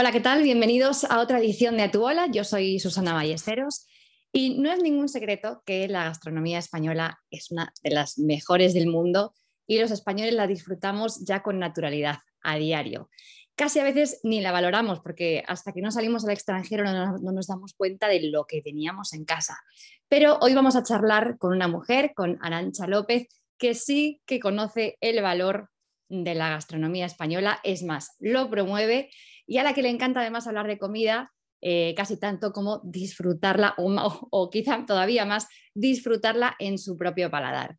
[0.00, 0.44] Hola, ¿qué tal?
[0.44, 2.28] Bienvenidos a otra edición de Atuola.
[2.30, 3.84] Yo soy Susana Ballesteros
[4.30, 8.86] y no es ningún secreto que la gastronomía española es una de las mejores del
[8.86, 9.34] mundo
[9.66, 13.10] y los españoles la disfrutamos ya con naturalidad a diario.
[13.56, 17.48] Casi a veces ni la valoramos porque hasta que no salimos al extranjero no nos
[17.48, 19.58] damos cuenta de lo que teníamos en casa.
[20.06, 23.26] Pero hoy vamos a charlar con una mujer, con Arancha López,
[23.58, 25.70] que sí que conoce el valor
[26.08, 29.10] de la gastronomía española, es más, lo promueve
[29.48, 33.74] y a la que le encanta además hablar de comida, eh, casi tanto como disfrutarla
[33.78, 37.76] o, quizá todavía más disfrutarla en su propio paladar.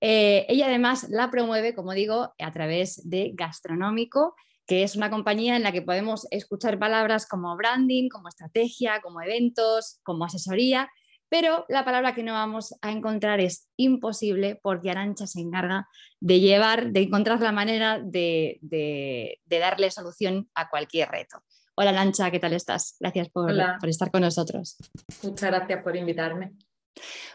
[0.00, 4.34] Eh, ella además la promueve, como digo, a través de Gastronómico,
[4.66, 9.22] que es una compañía en la que podemos escuchar palabras como branding, como estrategia, como
[9.22, 10.90] eventos, como asesoría
[11.34, 15.88] pero la palabra que no vamos a encontrar es imposible porque Arancha se encarga
[16.20, 21.42] de llevar, de encontrar la manera de, darle solución a cualquier reto.
[21.74, 22.94] Hola Arancha, ¿qué tal estás?
[23.00, 23.50] Gracias por,
[23.88, 24.76] estar con nosotros.
[25.24, 26.52] Muchas gracias por invitarme.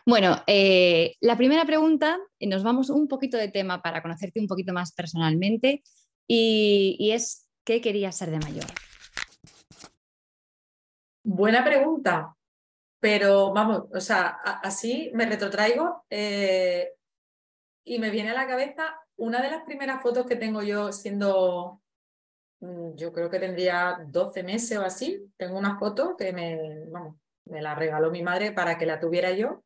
[0.06, 4.72] Bueno, eh, la primera pregunta, nos vamos un poquito de tema para conocerte un poquito
[4.72, 5.84] más personalmente
[6.26, 8.66] y, y es, ¿qué querías ser de mayor?
[11.22, 12.38] Buena pregunta.
[13.00, 16.94] Pero vamos, o sea, así me retrotraigo eh,
[17.86, 21.82] y me viene a la cabeza una de las primeras fotos que tengo yo siendo,
[22.60, 25.32] mm, yo creo que tendría 12 meses o así.
[25.38, 26.58] Tengo una foto que me,
[27.46, 29.64] me la regaló mi madre para que la tuviera yo.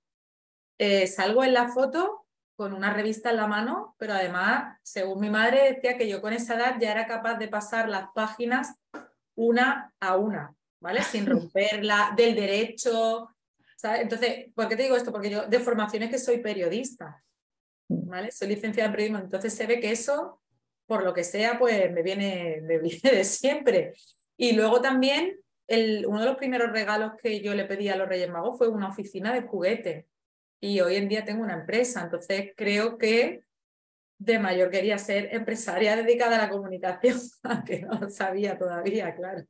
[0.77, 5.29] Eh, salgo en la foto con una revista en la mano, pero además, según mi
[5.29, 8.75] madre, decía que yo con esa edad ya era capaz de pasar las páginas
[9.35, 10.55] una a una.
[11.03, 13.29] Sin romperla, del derecho.
[13.83, 15.11] Entonces, ¿por qué te digo esto?
[15.11, 17.23] Porque yo de formación es que soy periodista,
[17.89, 18.31] ¿vale?
[18.31, 20.41] Soy licenciada en periodismo, entonces se ve que eso,
[20.85, 23.93] por lo que sea, pues me viene, me viene de siempre.
[24.37, 28.07] Y luego también, el, uno de los primeros regalos que yo le pedí a los
[28.07, 30.07] Reyes Magos fue una oficina de juguete.
[30.61, 33.43] Y hoy en día tengo una empresa, entonces creo que
[34.17, 39.43] de mayor quería ser empresaria dedicada a la comunicación, aunque no sabía todavía, claro.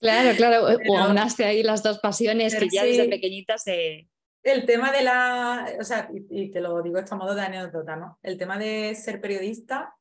[0.00, 4.08] Claro, claro, o aunaste ahí las dos pasiones que ya desde pequeñita se...
[4.42, 7.96] El tema de la, o sea, y, te lo digo esto a modo de anécdota,
[7.96, 8.18] ¿no?
[8.22, 9.94] El tema de ser periodista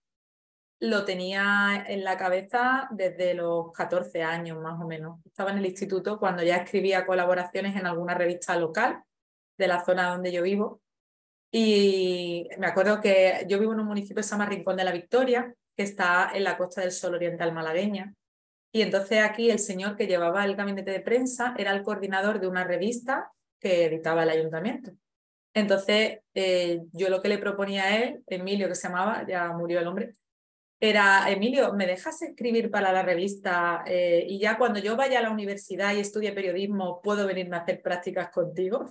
[0.79, 5.19] lo tenía en la cabeza desde los 14 años más o menos.
[5.25, 9.03] Estaba en el instituto cuando ya escribía colaboraciones en alguna revista local
[9.57, 10.81] de la zona donde yo vivo.
[11.51, 14.93] Y me acuerdo que yo vivo en un municipio que se llama Rincón de la
[14.93, 18.13] Victoria, que está en la costa del Sol Oriental malagueña.
[18.71, 22.47] Y entonces aquí el señor que llevaba el gabinete de prensa era el coordinador de
[22.47, 24.91] una revista que editaba el ayuntamiento.
[25.53, 29.79] Entonces eh, yo lo que le proponía a él, Emilio que se llamaba, ya murió
[29.79, 30.13] el hombre,
[30.81, 35.21] era, Emilio, ¿me dejas escribir para la revista eh, y ya cuando yo vaya a
[35.21, 38.85] la universidad y estudie periodismo, puedo venirme a hacer prácticas contigo?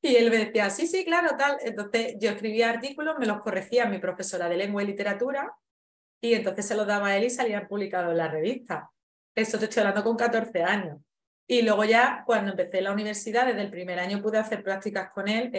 [0.00, 1.56] Y él me decía, sí, sí, claro, tal.
[1.62, 5.52] Entonces yo escribía artículos, me los corregía mi profesora de lengua y literatura
[6.20, 8.90] y entonces se los daba a él y salían publicados en la revista.
[9.36, 10.98] Eso te estoy hablando con 14 años.
[11.48, 15.28] Y luego ya cuando empecé la universidad, desde el primer año pude hacer prácticas con
[15.28, 15.52] él.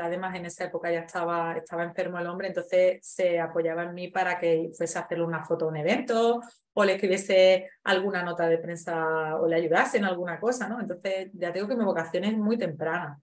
[0.00, 1.54] Además en esa época ya estaba,
[1.84, 5.66] enfermo el hombre, entonces se apoyaba en mí para que fuese a hacerle una foto
[5.66, 6.40] a un evento
[6.72, 10.80] o le escribiese alguna nota de prensa o le ayudase en alguna cosa, ¿no?
[10.80, 13.20] Entonces ya tengo que mi vocación es muy temprana,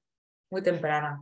[0.50, 1.22] muy temprana.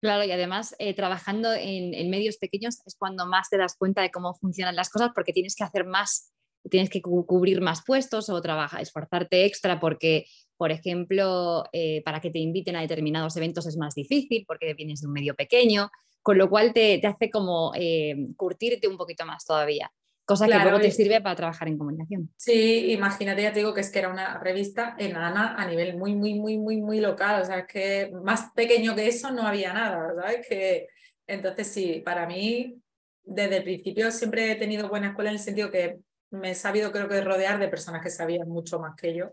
[0.00, 4.10] Claro, y además eh, trabajando en medios pequeños es cuando más te das cuenta de
[4.10, 6.32] cómo funcionan las cosas porque tienes que hacer más
[6.70, 12.30] tienes que cubrir más puestos o trabajar, esforzarte extra porque, por ejemplo, eh, para que
[12.30, 15.90] te inviten a determinados eventos es más difícil porque vienes de un medio pequeño,
[16.22, 19.90] con lo cual te, hace como eh, curtirte un poquito más todavía.
[20.24, 22.30] Cosa que luego te sirve para trabajar en comunicación.
[22.36, 26.14] Sí, imagínate, ya te digo que es que era una revista enana a nivel muy,
[26.14, 27.42] muy, muy, muy, muy local.
[27.42, 30.46] O sea, es que más pequeño que eso no había nada, ¿sabes?
[30.48, 30.88] Que,
[31.26, 32.80] entonces, sí, para mí,
[33.24, 35.98] desde el principio siempre he tenido buena escuela en el sentido que
[36.32, 39.32] me he sabido creo que rodear de personas que sabían mucho más que yo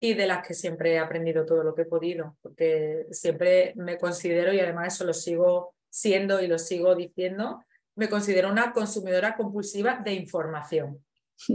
[0.00, 3.96] y de las que siempre he aprendido todo lo que he podido, porque siempre me
[3.96, 7.64] considero, y además eso lo sigo siendo y lo sigo diciendo,
[7.94, 11.02] me considero una consumidora compulsiva de información.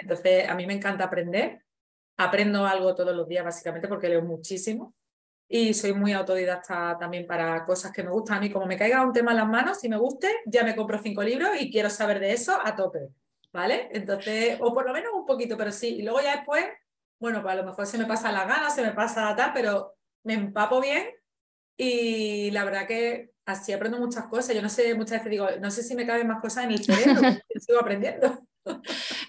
[0.00, 1.62] Entonces, a mí me encanta aprender,
[2.16, 4.94] aprendo algo todos los días básicamente porque leo muchísimo
[5.46, 8.38] y soy muy autodidacta también para cosas que me gustan.
[8.38, 10.74] A mí, como me caiga un tema en las manos, si me guste, ya me
[10.74, 13.10] compro cinco libros y quiero saber de eso a tope.
[13.54, 13.88] ¿Vale?
[13.92, 16.00] Entonces, o por lo menos un poquito, pero sí.
[16.00, 16.64] Y luego ya después,
[17.20, 19.94] bueno, pues a lo mejor se me pasa la gana, se me pasa tal, pero
[20.24, 21.06] me empapo bien
[21.78, 24.56] y la verdad que así aprendo muchas cosas.
[24.56, 26.84] Yo no sé, muchas veces digo, no sé si me caben más cosas en el
[26.84, 27.20] cerebro,
[27.60, 28.40] sigo aprendiendo.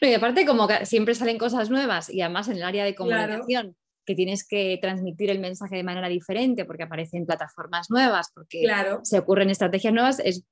[0.01, 4.15] y aparte, como siempre salen cosas nuevas y además en el área de comunicación, que
[4.15, 8.67] tienes que transmitir el mensaje de manera diferente porque aparecen plataformas nuevas, porque
[9.03, 10.45] se ocurren estrategias nuevas, es,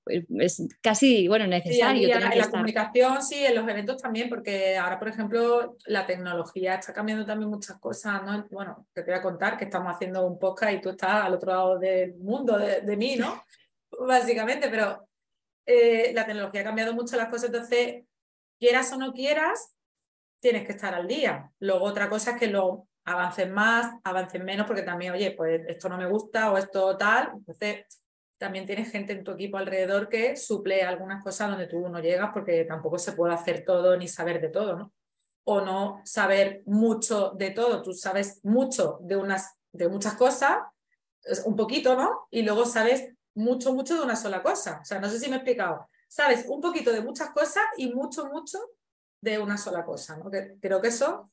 [0.81, 2.09] casi bueno, necesario.
[2.13, 6.93] en la comunicación, sí, en los eventos también, porque ahora, por ejemplo, la tecnología está
[6.93, 8.45] cambiando también muchas cosas, ¿no?
[8.51, 11.51] Bueno, te voy a contar que estamos haciendo un podcast y tú estás al otro
[11.51, 13.43] lado del mundo de, de mí, ¿no?
[14.07, 15.07] Básicamente, pero
[15.65, 18.03] eh, la tecnología ha cambiado mucho las cosas, entonces,
[18.59, 19.75] quieras o no quieras,
[20.41, 21.51] tienes que estar al día.
[21.59, 25.89] Luego otra cosa es que lo avancen más, avancen menos, porque también, oye, pues esto
[25.89, 27.31] no me gusta o esto tal.
[27.35, 27.85] Entonces,
[28.37, 32.31] también tienes gente en tu equipo alrededor que suple algunas cosas donde tú no llegas
[32.33, 34.93] porque tampoco se puede hacer todo ni saber de todo, ¿no?
[35.45, 37.81] O no saber mucho de todo.
[37.81, 40.57] Tú sabes mucho de, unas, de muchas cosas,
[41.45, 42.27] un poquito, ¿no?
[42.31, 44.79] Y luego sabes mucho, mucho de una sola cosa.
[44.81, 45.87] O sea, no sé si me he explicado.
[46.07, 48.59] Sabes un poquito de muchas cosas y mucho, mucho
[49.21, 50.29] de una sola cosa, ¿no?
[50.29, 51.31] Que, creo que eso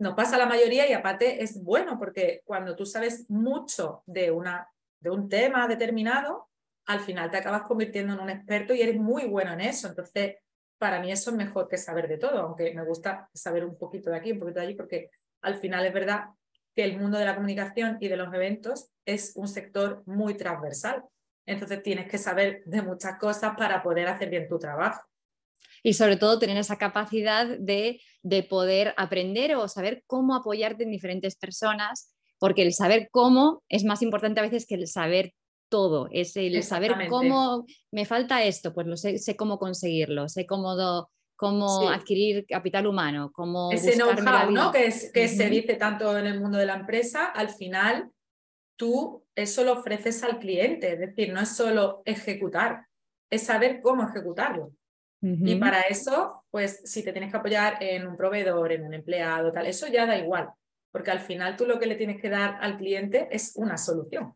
[0.00, 4.66] nos pasa la mayoría y aparte es bueno porque cuando tú sabes mucho de, una,
[4.98, 6.48] de un tema determinado,
[6.86, 9.88] al final te acabas convirtiendo en un experto y eres muy bueno en eso.
[9.88, 10.36] Entonces,
[10.78, 14.08] para mí eso es mejor que saber de todo, aunque me gusta saber un poquito
[14.08, 15.10] de aquí, un poquito de allí, porque
[15.42, 16.30] al final es verdad
[16.74, 21.04] que el mundo de la comunicación y de los eventos es un sector muy transversal.
[21.44, 25.09] Entonces tienes que saber de muchas cosas para poder hacer bien tu trabajo
[25.82, 28.00] y sobre todo tener esa capacidad de,
[28.48, 34.02] poder aprender o saber cómo apoyarte en diferentes personas, porque el saber cómo es más
[34.02, 35.32] importante a veces que el saber
[35.68, 40.46] todo, es el saber cómo me falta esto, pues lo sé, sé cómo conseguirlo, sé
[40.46, 40.76] cómo,
[41.36, 43.70] cómo adquirir capital humano, cómo...
[43.70, 44.72] Ese know-how, ¿no?
[44.72, 48.10] Que, es, que se dice tanto en el mundo de la empresa, al final
[48.76, 52.86] tú eso lo ofreces al cliente, es decir, no es solo ejecutar,
[53.30, 54.72] es saber cómo ejecutarlo.
[55.22, 59.52] Y para eso, pues si te tienes que apoyar en un proveedor, en un empleado,
[59.52, 60.48] tal, eso ya da igual,
[60.90, 64.34] porque al final tú lo que le tienes que dar al cliente es una solución.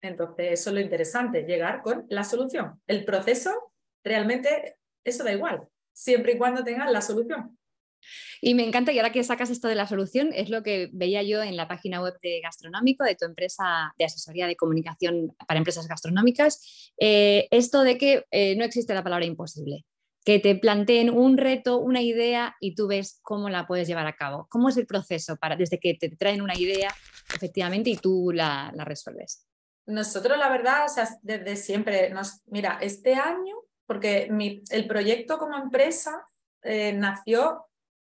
[0.00, 2.80] Entonces, eso es lo interesante, llegar con la solución.
[2.86, 3.72] El proceso,
[4.04, 7.58] realmente, eso da igual, siempre y cuando tengas la solución.
[8.40, 11.22] Y me encanta, y ahora que sacas esto de la solución, es lo que veía
[11.22, 15.58] yo en la página web de Gastronómico, de tu empresa de asesoría de comunicación para
[15.58, 19.84] empresas gastronómicas, eh, esto de que eh, no existe la palabra imposible,
[20.24, 24.16] que te planteen un reto, una idea y tú ves cómo la puedes llevar a
[24.16, 24.46] cabo.
[24.48, 26.94] ¿Cómo es el proceso para, desde que te traen una idea
[27.34, 29.46] efectivamente y tú la, resuelves?
[29.86, 33.54] Nosotros, la verdad, o sea, desde siempre, nos, mira, este año,
[33.86, 34.30] porque
[34.70, 36.26] el proyecto como empresa
[36.62, 37.66] eh, nació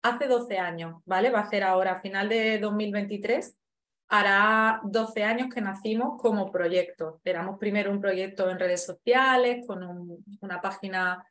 [0.06, 1.32] hace 12 años, ¿vale?
[1.32, 3.58] Va a ser ahora, a final de 2023,
[4.08, 7.22] hará 12 años que nacimos como proyecto.
[7.24, 9.84] Éramos primero un proyecto en redes sociales, con
[10.42, 11.26] una página,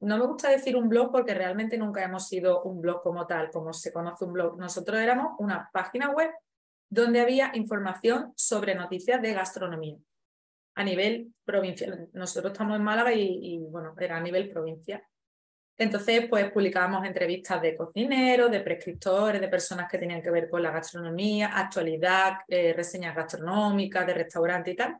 [0.00, 3.50] no me gusta decir un blog porque realmente nunca hemos sido un blog como tal,
[3.50, 4.58] como se conoce un blog.
[4.58, 6.30] Nosotros éramos una página web
[6.88, 9.98] donde había información sobre noticias de gastronomía
[10.76, 12.08] a nivel provincial.
[12.14, 15.02] Nosotros estamos en Málaga y, y bueno, era a nivel provincial.
[15.76, 20.62] Entonces, pues publicábamos entrevistas de cocineros, de prescriptores, de personas que tenían que ver con
[20.62, 24.96] la gastronomía, actualidad, eh, reseñas gastronómicas, de restaurantes y tal.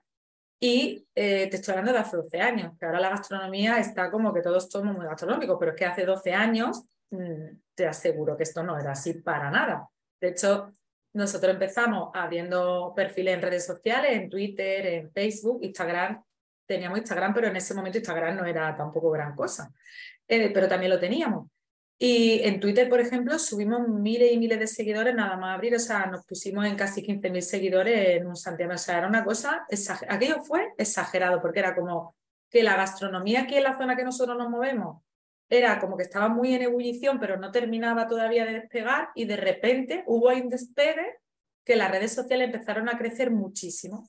[0.58, 4.32] Y eh, te estoy hablando de hace 12 años, que ahora la gastronomía está como
[4.32, 8.42] que todos somos muy gastronómicos, pero es que hace 12 años mm, te aseguro que
[8.44, 9.88] esto no era así para nada.
[10.20, 10.72] De hecho,
[11.12, 16.24] nosotros empezamos abriendo perfiles en redes sociales, en Twitter, en Facebook, Instagram.
[16.66, 19.72] Teníamos Instagram, pero en ese momento Instagram no era tampoco gran cosa.
[20.28, 21.48] Eh, pero también lo teníamos.
[21.98, 25.78] Y en Twitter, por ejemplo, subimos miles y miles de seguidores nada más abrir, o
[25.78, 29.64] sea, nos pusimos en casi 15.000 seguidores en un Santiago, o sea, era una cosa,
[30.08, 32.16] aquello fue exagerado, porque era como
[32.50, 35.04] que la gastronomía aquí en la zona que nosotros nos movemos
[35.48, 39.36] era como que estaba muy en ebullición, pero no terminaba todavía de despegar y de
[39.36, 41.18] repente hubo un despegue
[41.64, 44.08] que las redes sociales empezaron a crecer muchísimo.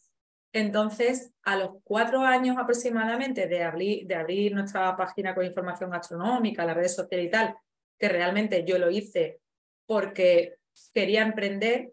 [0.55, 6.95] Entonces, a los cuatro años aproximadamente de abrir, nuestra página con información gastronómica, las redes
[6.95, 7.57] sociales y tal,
[7.99, 9.41] que realmente yo lo hice
[9.85, 10.55] porque
[10.93, 11.91] quería emprender,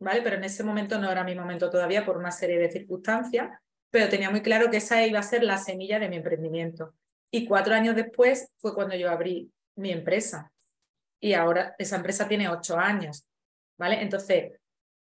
[0.00, 0.22] ¿vale?
[0.22, 3.48] Pero en ese momento no era mi momento todavía por una serie de circunstancias,
[3.90, 6.94] pero tenía muy claro que esa iba a ser la semilla de mi emprendimiento.
[7.30, 10.52] Y cuatro años después fue cuando yo abrí mi empresa.
[11.20, 13.24] Y ahora esa empresa tiene ocho años,
[13.78, 14.02] ¿vale?
[14.02, 14.58] Entonces,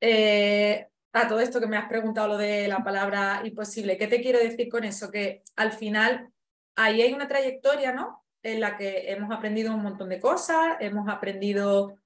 [0.01, 0.89] eh,
[1.21, 4.39] a todo esto que me has preguntado, lo de la palabra imposible, ¿qué te quiero
[4.39, 5.11] decir con eso?
[5.11, 6.31] Que al final
[6.77, 8.25] ahí hay una trayectoria, ¿no?
[8.43, 11.97] En la que hemos aprendido un montón de cosas, hemos aprendido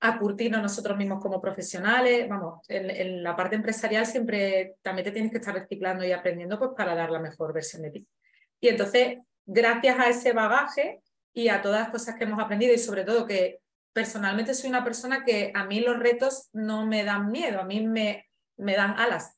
[0.00, 2.28] a curtirnos nosotros mismos como profesionales.
[2.28, 6.70] Vamos, en, la parte empresarial siempre también te tienes que estar reciclando y aprendiendo pues,
[6.76, 8.06] para dar la mejor versión de ti.
[8.60, 11.02] Y entonces, gracias a ese bagaje,
[11.34, 13.60] y a todas las cosas que hemos aprendido y sobre todo que
[13.92, 17.86] personalmente soy una persona que a mí los retos no me dan miedo, a mí
[17.86, 19.36] me, me dan alas.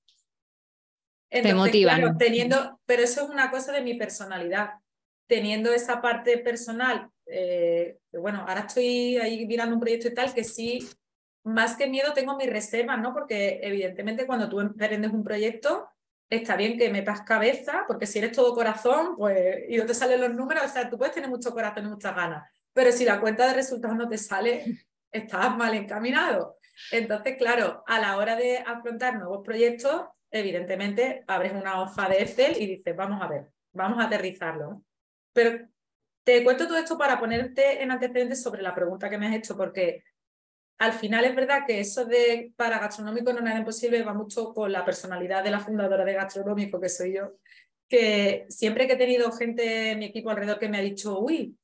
[1.28, 2.16] Te motivan.
[2.18, 4.70] teniendo, pero eso es una cosa de mi personalidad.
[5.26, 10.44] Teniendo esa parte personal, eh, bueno, ahora estoy ahí mirando un proyecto y tal, que
[10.44, 10.88] sí,
[11.42, 13.12] más que miedo tengo mis reservas, ¿no?
[13.12, 15.88] Porque evidentemente cuando tú emprendes un proyecto,
[16.28, 20.20] está bien que metas cabeza, porque si eres todo corazón, pues, y no te salen
[20.20, 23.20] los números, o sea, tú puedes tener mucho corazón y muchas ganas, pero si la
[23.20, 26.56] cuenta de resultados no te sale, estás mal encaminado.
[26.90, 32.60] Entonces, claro, a la hora de afrontar nuevos proyectos, evidentemente abres una hoja de Excel
[32.60, 34.82] y dices, vamos a ver, vamos a aterrizarlo.
[35.32, 35.68] Pero
[36.24, 39.56] te cuento todo esto para ponerte en antecedentes sobre la pregunta que me has hecho,
[39.56, 40.02] porque
[40.78, 44.70] al final es verdad que eso de para gastronómico no nada imposible va mucho con
[44.72, 47.36] la personalidad de la fundadora de gastronómico que soy yo,
[47.88, 51.56] que siempre que he tenido gente en mi equipo alrededor que me ha dicho, uy,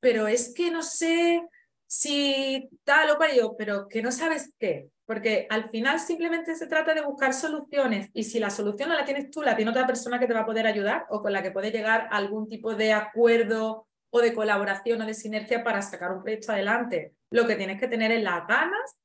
[0.00, 1.46] pero es que no sé
[1.86, 6.94] si tal o yo, pero que no sabes qué, porque al final simplemente se trata
[6.94, 10.18] de buscar soluciones y si la solución no la tienes tú, la tiene otra persona
[10.18, 12.74] que te va a poder ayudar o con la que puede llegar a algún tipo
[12.74, 17.14] de acuerdo o de colaboración o de sinergia para sacar un proyecto adelante.
[17.30, 18.98] Lo que tienes que tener es las ganas,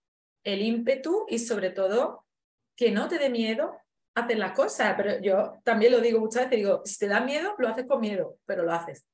[0.43, 2.25] el ímpetu y sobre todo
[2.75, 3.77] que no te dé miedo
[4.15, 4.95] hacer las cosas.
[4.97, 7.99] Pero yo también lo digo muchas veces, digo, si te da miedo, lo haces con
[7.99, 9.05] miedo, pero lo haces.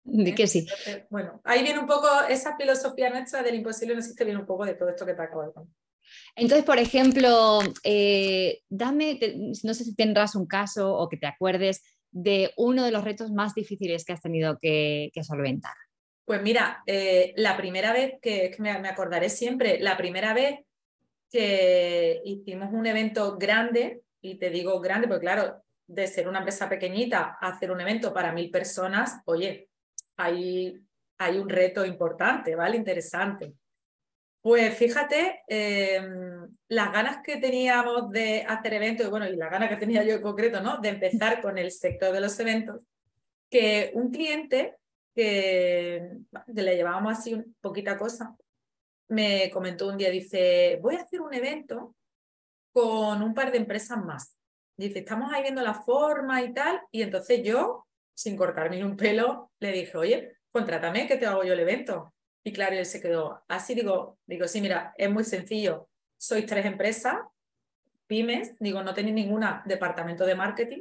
[0.04, 0.66] De que sí.
[1.10, 4.64] bueno, ahí viene un poco esa filosofía nuestra del imposible no existe, viene un poco
[4.64, 5.74] de todo esto que te acabo de contar.
[6.34, 9.18] Entonces, por ejemplo, eh, dame,
[9.62, 13.30] no sé si tendrás un caso o que te acuerdes de uno de los retos
[13.30, 15.74] más difíciles que has tenido que, solventar.
[16.24, 20.60] Pues mira, eh, la primera vez que, me, acordaré siempre, la primera vez
[21.30, 26.68] que hicimos un evento grande, y te digo grande porque claro, de ser una empresa
[26.68, 29.69] pequeñita a hacer un evento para mil personas, oye,
[30.22, 30.80] hay,
[31.38, 32.76] un reto importante, ¿vale?
[32.76, 33.54] Interesante.
[34.42, 39.76] Pues fíjate, em, las ganas que teníamos de hacer eventos, bueno, y la ganas que
[39.76, 40.78] tenía yo en concreto, ¿no?
[40.78, 42.80] De empezar con el sector de los eventos,
[43.50, 44.76] que un cliente
[45.14, 46.10] que,
[46.46, 48.36] le llevábamos así un poquita cosa,
[49.08, 51.94] me comentó un día, dice, voy a hacer un evento
[52.72, 54.36] con un par de empresas más.
[54.76, 59.50] Dice, estamos ahí viendo la forma y tal, y entonces yo, sin cortarme un pelo,
[59.60, 62.14] le dije, oye, contrátame que te hago yo el evento.
[62.42, 65.88] Y claro, él se quedó así, digo, digo, sí, mira, es muy sencillo.
[66.16, 67.16] Sois tres empresas,
[68.06, 70.80] pymes, digo, no tenéis ningún departamento de marketing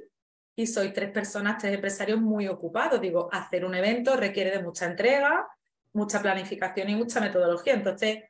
[0.56, 3.00] y sois tres personas, tres empresarios muy ocupados.
[3.00, 5.48] Digo, hacer un evento requiere de mucha entrega,
[5.94, 7.74] mucha planificación y mucha metodología.
[7.74, 8.24] Entonces,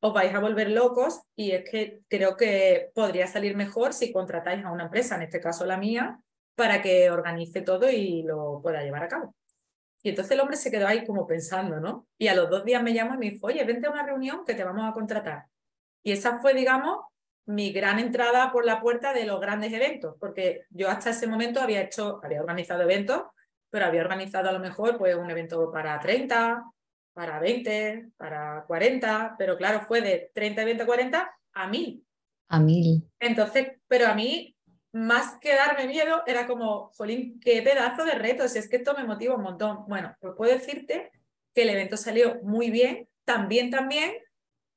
[0.00, 4.64] os vais a volver locos y es que creo que podría salir mejor si contratáis
[4.64, 6.20] a una empresa, en este caso la mía,
[6.54, 9.34] para que organice todo y lo pueda llevar a cabo.
[10.02, 12.06] Y entonces el hombre se quedó ahí como pensando, ¿no?
[12.18, 14.44] Y a los dos días me llama y me dijo, oye, vente a una reunión
[14.44, 15.46] que te vamos a contratar.
[16.02, 17.06] Y esa fue, digamos,
[17.46, 21.60] mi gran entrada por la puerta de los grandes eventos, porque yo hasta ese momento
[21.60, 23.22] había hecho, había organizado eventos,
[23.70, 26.64] pero había organizado a lo mejor pues un evento para 30,
[27.12, 32.04] para 20, para 40, pero claro, fue de 30, 20, 40 a 1000.
[32.48, 33.10] A 1000.
[33.20, 34.53] Entonces, pero a mí
[34.94, 38.94] más que darme miedo, era como, jolín, qué pedazo de reto, si es que esto
[38.94, 39.84] me motiva un montón.
[39.88, 41.10] Bueno, pues puedo decirte
[41.52, 44.12] que el evento salió muy bien, también, también,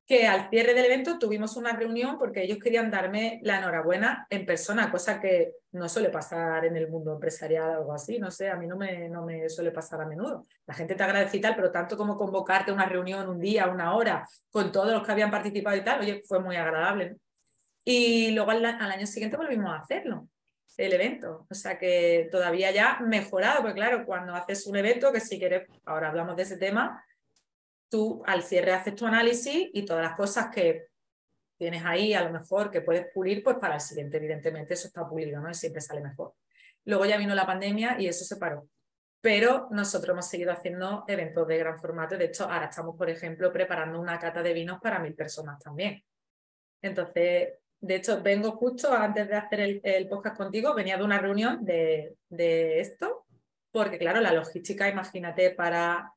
[0.08, 4.44] que al cierre del evento tuvimos una reunión porque ellos querían darme la enhorabuena en
[4.48, 8.50] persona, cosa que no suele pasar en el mundo empresarial o algo así, no sé,
[8.50, 10.48] a mí no me, no me suele pasar a menudo.
[10.66, 13.68] La gente te agradece y tal, pero tanto como convocarte a una reunión un día,
[13.68, 17.18] una hora, con todos los que habían participado y tal, oye, fue muy agradable.
[17.90, 20.28] Y luego al, año siguiente volvimos a hacerlo,
[20.76, 21.48] el evento.
[21.50, 25.70] O sea que todavía ya mejorado, porque claro, cuando haces un evento, que si quieres,
[25.86, 27.02] ahora hablamos de ese tema,
[27.88, 30.88] tú al cierre haces tu análisis y todas las cosas que
[31.58, 35.08] tienes ahí, a lo mejor que puedes pulir, pues para el siguiente, evidentemente, eso está
[35.08, 35.50] pulido, ¿no?
[35.50, 36.34] Y siempre sale mejor.
[36.84, 38.68] Luego ya vino la pandemia y eso se paró.
[39.22, 42.18] Pero nosotros hemos seguido haciendo eventos de gran formato.
[42.18, 46.04] De hecho, ahora estamos, por ejemplo, preparando una cata de vinos para mil personas también.
[46.82, 51.64] Entonces, de hecho, vengo justo antes de hacer el, podcast contigo, venía de una reunión
[51.64, 52.16] de,
[52.80, 53.26] esto,
[53.72, 56.12] porque claro, la logística, imagínate, para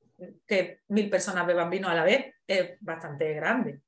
[0.47, 3.81] que mil personas beban vino a la vez es bastante grande.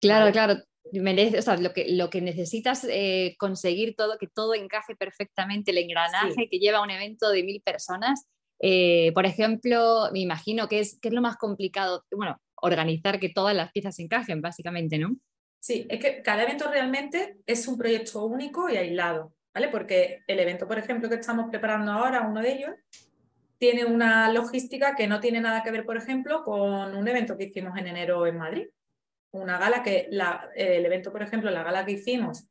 [0.00, 0.56] Claro, claro.
[0.92, 5.72] Merece, o sea, lo, que, lo que necesitas eh, conseguir todo, que todo encaje perfectamente,
[5.72, 8.26] el engranaje que lleva un evento de mil personas.
[8.60, 13.28] Eh, por ejemplo, me imagino que es, que es lo más complicado, bueno, organizar que
[13.28, 15.16] todas las piezas encajen, básicamente, ¿no?
[15.60, 19.68] Sí, es que cada evento realmente es un proyecto único y aislado, ¿vale?
[19.68, 22.70] Porque el evento, por ejemplo, que estamos preparando ahora, uno de ellos,
[23.58, 27.44] tiene una logística que no tiene nada que ver, por ejemplo, con un evento que
[27.44, 28.68] hicimos en enero en Madrid.
[29.32, 30.08] Una gala que
[30.54, 32.48] el evento, por ejemplo, la gala que hicimos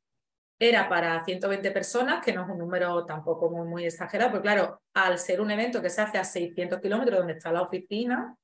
[0.59, 4.81] era para 120 personas, que no es un número tampoco muy, muy exagerado, pero claro,
[4.93, 8.35] al ser un evento que se hace a 600 kilómetros donde está la oficina,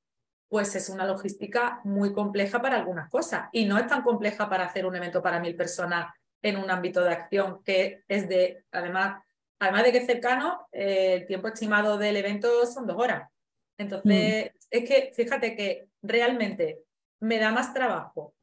[0.54, 4.66] pues es una logística muy compleja para algunas cosas y no es tan compleja para
[4.66, 9.20] hacer un evento para mil personas en un ámbito de acción que es de, además,
[9.58, 13.28] además de que es cercano, eh, el tiempo estimado del evento son dos horas.
[13.76, 14.56] Entonces, mm.
[14.70, 16.84] es que fíjate que realmente
[17.18, 18.36] me da más trabajo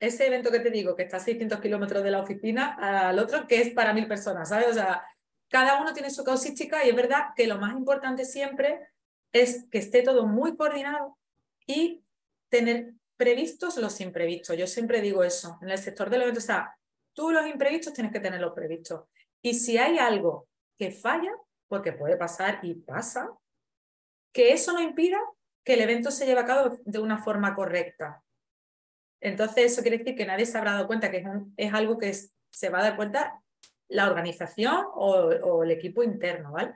[0.00, 2.76] ese evento que te digo, que está a 600 kilómetros de la oficina,
[3.06, 4.66] al otro que es para mil personas, ¿sabes?
[4.66, 5.04] O sea,
[5.48, 8.80] cada uno tiene su causística y es verdad que lo más importante siempre
[9.30, 11.16] es que esté todo muy coordinado
[11.66, 12.04] y
[12.48, 14.56] tener previstos los imprevistos.
[14.56, 16.76] Yo siempre digo eso en el sector del evento, o sea,
[17.14, 19.04] tú los imprevistos tienes que tenerlos previstos.
[19.42, 21.32] Y si hay algo que falla,
[21.68, 23.30] porque puede pasar y pasa,
[24.32, 25.18] que eso no impida
[25.64, 28.22] que el evento se lleve a cabo de una forma correcta.
[29.20, 31.24] Entonces, eso quiere decir que nadie se habrá dado cuenta que
[31.56, 33.42] es, algo que se va a dar cuenta
[33.88, 36.74] la organización o, el equipo interno, ¿vale?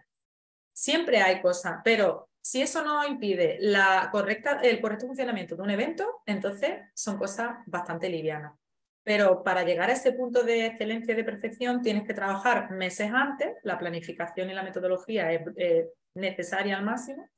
[0.72, 5.70] Siempre hay cosas, pero si eso no impide la correcta, el correcto funcionamiento de un
[5.70, 8.54] evento, entonces son cosas bastante livianas.
[9.02, 13.10] Pero para llegar a ese punto de excelencia y de perfección tienes que trabajar meses
[13.12, 17.28] antes, la planificación y la metodología es necesaria al máximo,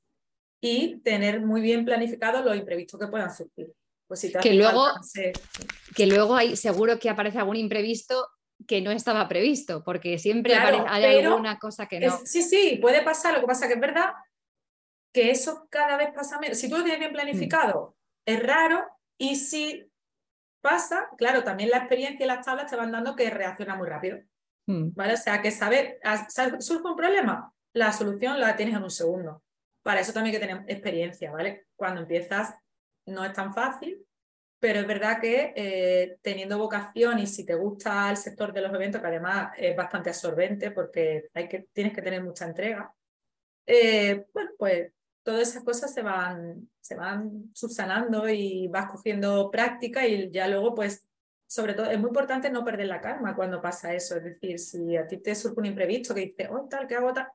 [0.61, 3.73] y tener muy bien planificados los imprevistos que puedan surgir.
[4.07, 4.89] Pues que, luego,
[5.97, 8.29] que luego hay, seguro que aparece algún imprevisto
[8.67, 12.21] que no estaba previsto, porque siempre hay alguna cosa que no.
[12.25, 14.13] sí, sí, puede pasar, lo que pasa que es verdad
[15.13, 16.59] que eso cada vez pasa menos.
[16.59, 18.87] Si tú lo tienes bien planificado, es raro,
[19.19, 19.91] y si
[20.63, 24.19] pasa, claro, también la experiencia y las tablas te van dando que reacciona muy rápido.
[24.67, 24.91] Mm.
[24.95, 25.15] ¿Vale?
[25.15, 25.99] O sea, que saber,
[26.61, 29.43] surge un problema, la solución la tienes en un segundo.
[29.83, 31.67] Para eso también hay que tener experiencia, ¿vale?
[31.77, 32.55] Cuando empiezas
[33.07, 34.07] no es tan fácil,
[34.61, 38.73] pero es verdad que eh, teniendo vocación y si te gusta el sector de los
[38.73, 42.95] eventos, que además es bastante absorbente porque hay que, tienes que tener mucha entrega,
[43.67, 50.07] eh, bueno, pues todas esas cosas se van, se van subsanando y vas cogiendo práctica
[50.07, 51.07] y ya luego, pues,
[51.47, 54.17] sobre todo, es muy importante no perder la calma cuando pasa eso.
[54.17, 57.13] Es decir, si a ti te surge un imprevisto que dices, oh, tal, ¿qué hago?
[57.13, 57.29] Tal?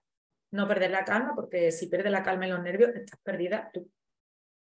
[0.52, 3.90] No perder la calma, porque si pierdes la calma y los nervios, estás perdida tú.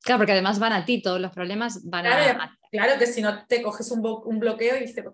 [0.03, 3.46] Claro, porque además van a ti, todos los problemas van a, Claro que si no
[3.46, 5.05] te coges un, un bloqueo y dices,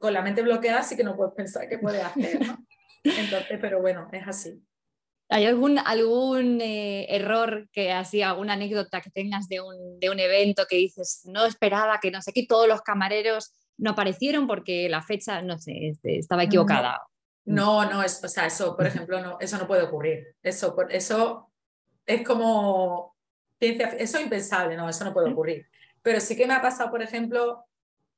[0.00, 2.58] con la mente bloqueada sí que no puedes pensar qué puedes hacer, ¿no?
[3.04, 4.62] Entonces, pero bueno, es así.
[5.34, 10.20] ¿Hay algún, algún eh, error que así, alguna anécdota que tengas de un, de un
[10.20, 14.88] evento que dices, no esperaba que no sé qué, todos los camareros no aparecieron porque
[14.88, 17.02] la fecha, no sé, este, estaba equivocada?
[17.44, 20.36] No, no, es, o sea, eso, por ejemplo, no, eso no puede ocurrir.
[20.40, 21.50] Eso, eso
[22.06, 23.16] es como
[23.58, 25.66] eso es impensable, no, eso no puede ocurrir.
[26.00, 27.64] Pero sí que me ha pasado, por ejemplo,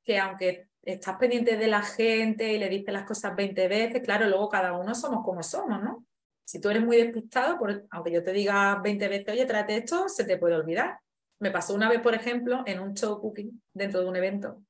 [0.03, 4.27] que aunque estás pendiente de la gente y le dices las cosas 20 veces, claro,
[4.27, 6.05] luego cada uno somos como somos, ¿no?
[6.47, 7.57] Si tú eres muy despistado,
[7.91, 10.97] aunque yo te diga 20 veces, oye, trate esto, se te puede olvidar.
[11.39, 14.63] Me pasó una vez, por ejemplo, en un show cooking dentro de un evento,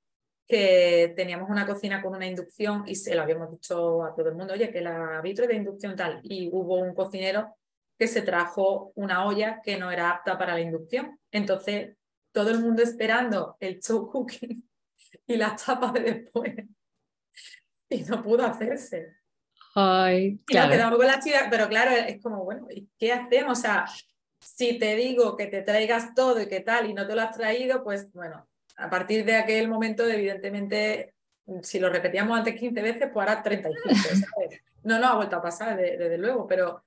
[0.47, 4.33] que teníamos una cocina con una inducción y se lo habíamos dicho a todo el
[4.33, 7.55] mundo, oye, que la vitro de inducción tal, y hubo un cocinero
[7.95, 11.19] que se trajo una olla que no era apta para la inducción.
[11.29, 11.95] Entonces,
[12.31, 14.67] todo el mundo esperando el show cooking
[15.27, 16.55] y las tapas de después.
[17.87, 19.16] Y no pudo hacerse.
[19.79, 20.97] Ay, claro.
[20.97, 23.59] con la chica, pero claro, es como, bueno, ¿y qué hacemos?
[23.59, 23.85] O sea,
[24.39, 27.37] si te digo que te traigas todo y qué tal y no te lo has
[27.37, 31.13] traído, pues bueno, a partir de aquel momento, evidentemente,
[31.61, 33.83] si lo repetíamos antes 15 veces, pues ahora 35,
[34.33, 34.61] ¿sabes?
[34.81, 36.83] No nos ha vuelto a pasar, desde luego, pero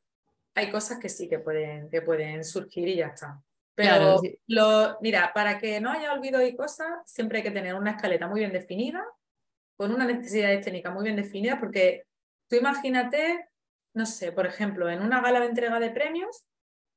[0.56, 3.40] hay cosas que sí que pueden, que pueden surgir y ya está.
[3.76, 7.92] Pero lo, mira, para que no haya olvido y cosas, siempre hay que tener una
[7.92, 9.06] escaleta muy bien definida,
[9.76, 12.09] con una necesidad técnica muy bien definida, porque
[12.50, 13.48] tú imagínate,
[13.94, 16.44] no sé, por ejemplo, en una gala de entrega de premios,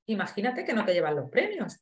[0.07, 1.79] imagínate que no te llevan los premios.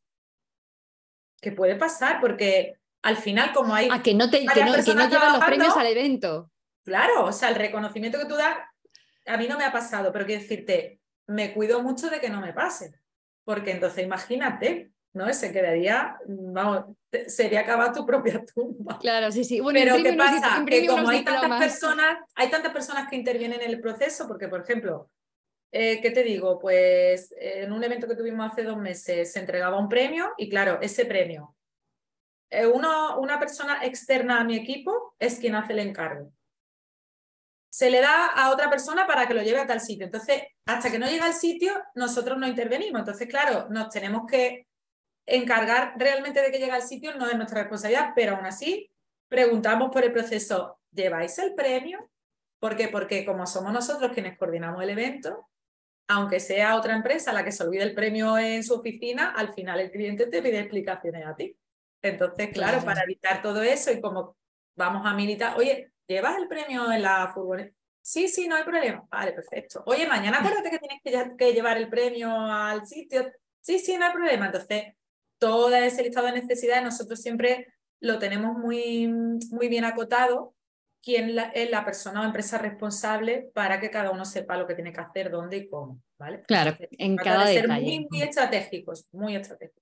[1.42, 2.20] ¿Qué puede pasar?
[2.20, 3.90] Porque al final, como hay.
[3.92, 6.52] Ah, que no, te, que no, que no llevan los premios al evento.
[6.84, 8.58] Claro, o sea, el reconocimiento que tú das,
[9.26, 12.42] a mí no me ha pasado, pero quiero decirte, me cuido mucho de que no
[12.42, 12.94] me pase,
[13.44, 15.34] porque entonces imagínate, ¿no?
[15.34, 16.96] Se quedaría, vamos,
[17.28, 18.98] sería acabar tu propia tumba.
[19.00, 19.62] Claro, sí, sí.
[19.74, 20.64] Pero ¿qué pasa?
[20.66, 24.62] Que como hay tantas personas, hay tantas personas que intervienen en el proceso, porque por
[24.62, 25.10] ejemplo,
[25.74, 26.60] eh, ¿qué te digo?
[26.60, 30.80] Pues en un evento que tuvimos hace dos meses se entregaba un premio y claro,
[30.82, 31.56] ese premio,
[32.50, 36.32] eh, uno, una persona externa a mi equipo es quien hace el encargo.
[37.74, 40.06] se le da a otra persona para que lo lleve a tal sitio.
[40.06, 43.00] Entonces, hasta que no llega al sitio, nosotros no intervenimos.
[43.00, 44.68] Entonces, claro, nos tenemos que
[45.36, 48.92] encargar realmente de que llegue al sitio, no es nuestra responsabilidad, pero aún así
[49.28, 52.10] preguntamos por el proceso, ¿lleváis el premio?
[52.60, 52.90] ¿Por qué?
[52.90, 55.48] Porque como somos nosotros quienes coordinamos el evento,
[56.08, 59.80] aunque sea otra empresa la que se olvide el premio en su oficina, al final
[59.80, 61.58] el cliente te pide explicaciones a ti.
[62.02, 64.36] Entonces, claro, para evitar todo eso y como
[64.76, 67.74] vamos a militar, oye, ¿llevas el premio en la furgoneta?
[68.02, 69.08] Sí, sí, no hay problema.
[69.10, 69.84] Vale, perfecto.
[69.86, 73.32] Oye, mañana acuérdate que tienes que, llevar el premio al sitio.
[73.60, 74.48] Sí, sí, no hay problema.
[74.48, 74.96] Entonces,
[75.42, 80.54] todo ese listado de necesidades nosotros siempre lo tenemos muy, muy bien acotado
[81.04, 84.94] quién es la persona o empresa responsable para que cada uno sepa lo que tiene
[84.94, 86.00] que hacer, dónde y cómo.
[86.20, 86.44] ¿vale?
[86.44, 87.84] Claro, en cada de detalle.
[87.84, 89.82] Muy, muy estratégicos, muy estratégicos.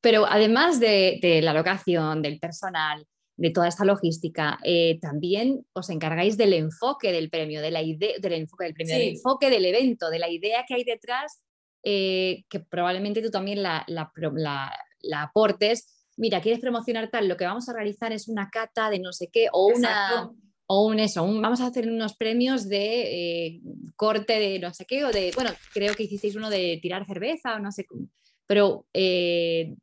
[0.00, 3.06] Pero además de, la locación, del personal,
[3.36, 8.14] de toda esta logística, eh, también os encargáis del enfoque del premio, de la idea,
[8.18, 11.42] del enfoque del premio, del enfoque del evento, de la idea que hay detrás,
[11.82, 17.68] eh, que probablemente tú también la, la aportes mira, quieres promocionar tal, lo que vamos
[17.68, 20.30] a realizar es una cata de no sé qué o una...
[20.74, 23.60] O un eso, vamos a hacer unos premios de eh,
[23.94, 27.56] corte de no sé qué, o de, bueno, creo que hicisteis uno de tirar cerveza
[27.56, 28.08] o no sé cómo.
[28.46, 29.74] Pero eh,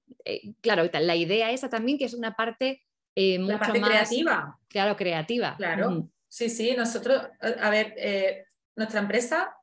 [0.62, 2.82] claro, la idea esa también que es una parte
[3.40, 4.58] mucho parte más creativa.
[4.68, 5.56] Claro, creativa.
[5.58, 6.10] Claro.
[6.28, 9.54] Sí, sí, nosotros, a ver, nuestra empresa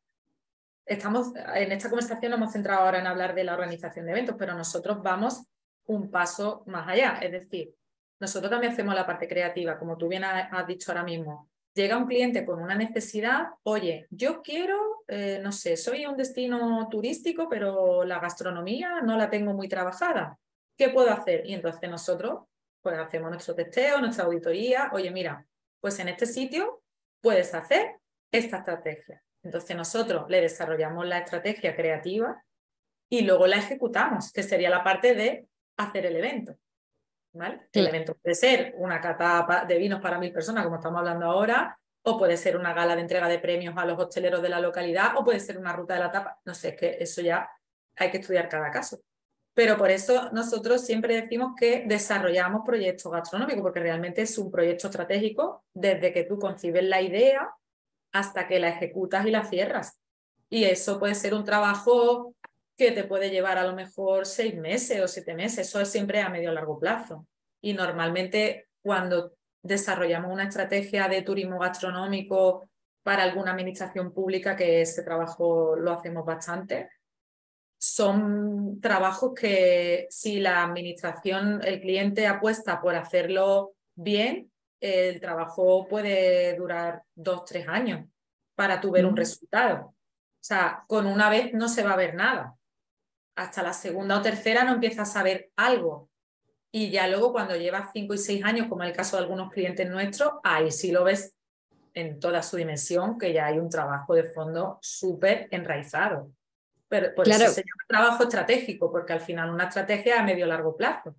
[0.86, 4.36] estamos en esta conversación nos hemos centrado ahora en hablar de la organización de eventos,
[4.38, 5.44] pero nosotros vamos
[5.86, 7.18] un paso más allá.
[7.20, 7.74] Es decir,
[8.20, 11.50] nosotros también hacemos la parte creativa, como tú bien has dicho ahora mismo.
[11.74, 16.88] Llega un cliente con una necesidad, oye, yo quiero, eh, no sé, soy un destino
[16.90, 20.38] turístico, pero la gastronomía no la tengo muy trabajada.
[20.78, 21.44] ¿Qué puedo hacer?
[21.44, 22.44] Y entonces nosotros
[22.80, 24.90] pues hacemos nuestro testeo, nuestra auditoría.
[24.92, 25.44] Oye, mira,
[25.80, 26.82] pues en este sitio
[27.20, 27.96] puedes hacer
[28.30, 29.25] esta estrategia.
[29.46, 32.42] Entonces nosotros le desarrollamos la estrategia creativa
[33.08, 36.56] y luego la ejecutamos, que sería la parte de hacer el evento.
[37.32, 37.68] ¿vale?
[37.72, 41.78] El evento puede ser una cata de vinos para mil personas, como estamos hablando ahora,
[42.02, 45.16] o puede ser una gala de entrega de premios a los hosteleros de la localidad,
[45.16, 46.40] o puede ser una ruta de la tapa.
[46.44, 47.48] No sé, es que eso ya
[47.94, 49.00] hay que estudiar cada caso.
[49.54, 54.88] Pero por eso nosotros siempre decimos que desarrollamos proyectos gastronómicos, porque realmente es un proyecto
[54.88, 57.48] estratégico desde que tú concibes la idea
[58.18, 59.98] hasta que la ejecutas y la cierras.
[60.48, 62.34] Y eso puede ser un trabajo
[62.76, 65.68] que te puede llevar a lo mejor seis meses o siete meses.
[65.68, 67.26] Eso es siempre a medio largo plazo.
[67.60, 72.68] Y normalmente cuando desarrollamos una estrategia de turismo gastronómico
[73.02, 76.90] para alguna administración pública, que ese trabajo lo hacemos bastante,
[77.78, 86.54] son trabajos que si la administración, el cliente apuesta por hacerlo bien, el trabajo puede
[86.56, 88.06] durar dos, tres años
[88.54, 89.86] para tu ver un resultado.
[89.86, 89.94] O
[90.40, 92.56] sea, con una vez no se va a ver nada
[93.36, 96.10] hasta la segunda o tercera no empiezas a saber algo.
[96.72, 99.52] Y ya luego cuando llevas cinco y seis años, como en el caso de algunos
[99.52, 101.34] clientes nuestros, ahí sí lo ves
[101.94, 106.32] en toda su dimensión, que ya hay un trabajo de fondo súper enraizado.
[106.88, 110.76] Pero por eso se llama trabajo estratégico, porque al final una estrategia a medio largo
[110.76, 111.14] plazo.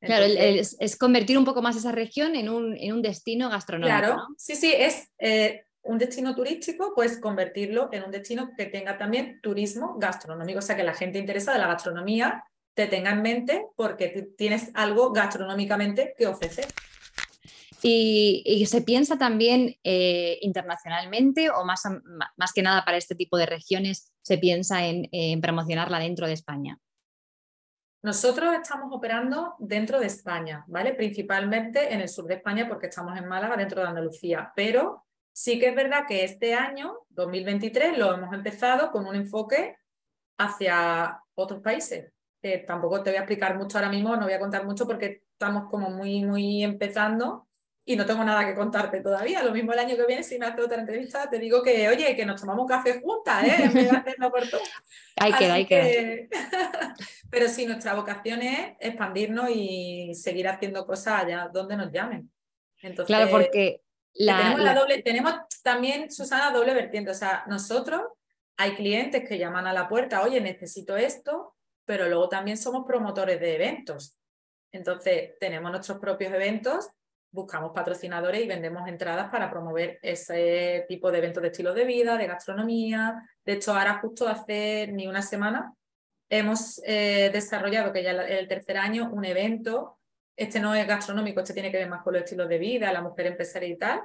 [0.00, 3.98] Claro, es, convertir un poco más esa región en un, en un destino gastronómico.
[3.98, 8.98] Claro, sí, sí, es eh, un destino turístico, pues convertirlo en un destino que tenga
[8.98, 13.22] también turismo gastronómico, o sea, que la gente interesada en la gastronomía te tenga en
[13.22, 16.66] mente porque tienes algo gastronómicamente que ofrecer.
[17.82, 21.82] Y, se piensa también eh, internacionalmente o más,
[22.36, 26.34] más que nada para este tipo de regiones se piensa en, en promocionarla dentro de
[26.34, 26.78] España.
[28.02, 30.94] Nosotros estamos operando dentro de España, ¿vale?
[30.94, 35.58] Principalmente en el sur de España porque estamos en Málaga, dentro de Andalucía, pero Sí
[35.58, 39.76] que es verdad que este año, 2023, lo hemos empezado con un enfoque
[40.38, 42.12] hacia otros países.
[42.66, 45.70] tampoco te voy a explicar mucho ahora mismo, no voy a contar mucho porque estamos
[45.70, 47.48] como muy, muy empezando
[47.90, 49.42] y no tengo nada que contarte todavía.
[49.42, 52.14] Lo mismo el año que viene, si me haces otra entrevista, te digo que, oye,
[52.14, 53.64] que nos tomamos un café juntas, ¿eh?
[53.64, 54.60] En vez de hacerlo por todo.
[55.16, 56.28] Hay que, hay que.
[57.30, 62.30] Pero sí, nuestra vocación es expandirnos y seguir haciendo cosas allá donde nos llamen.
[62.80, 63.82] Entonces, claro, porque
[64.14, 64.74] tenemos, la...
[64.74, 67.10] doble, tenemos también, Susana, doble vertiente.
[67.10, 68.02] O sea, nosotros
[68.56, 73.40] hay clientes que llaman a la puerta, oye, necesito esto, pero luego también somos promotores
[73.40, 74.16] de eventos.
[74.72, 76.88] Entonces, tenemos nuestros propios eventos,
[77.32, 82.16] buscamos patrocinadores y vendemos entradas para promover ese tipo de eventos de estilo de vida,
[82.16, 83.22] de gastronomía.
[83.44, 85.74] De hecho, ahora justo hace ni una semana
[86.28, 89.98] hemos eh, desarrollado, que ya el tercer año, un evento
[90.40, 93.02] este no es gastronómico, este tiene que ver más con los estilos de vida, la
[93.02, 94.00] mujer empresaria y tal,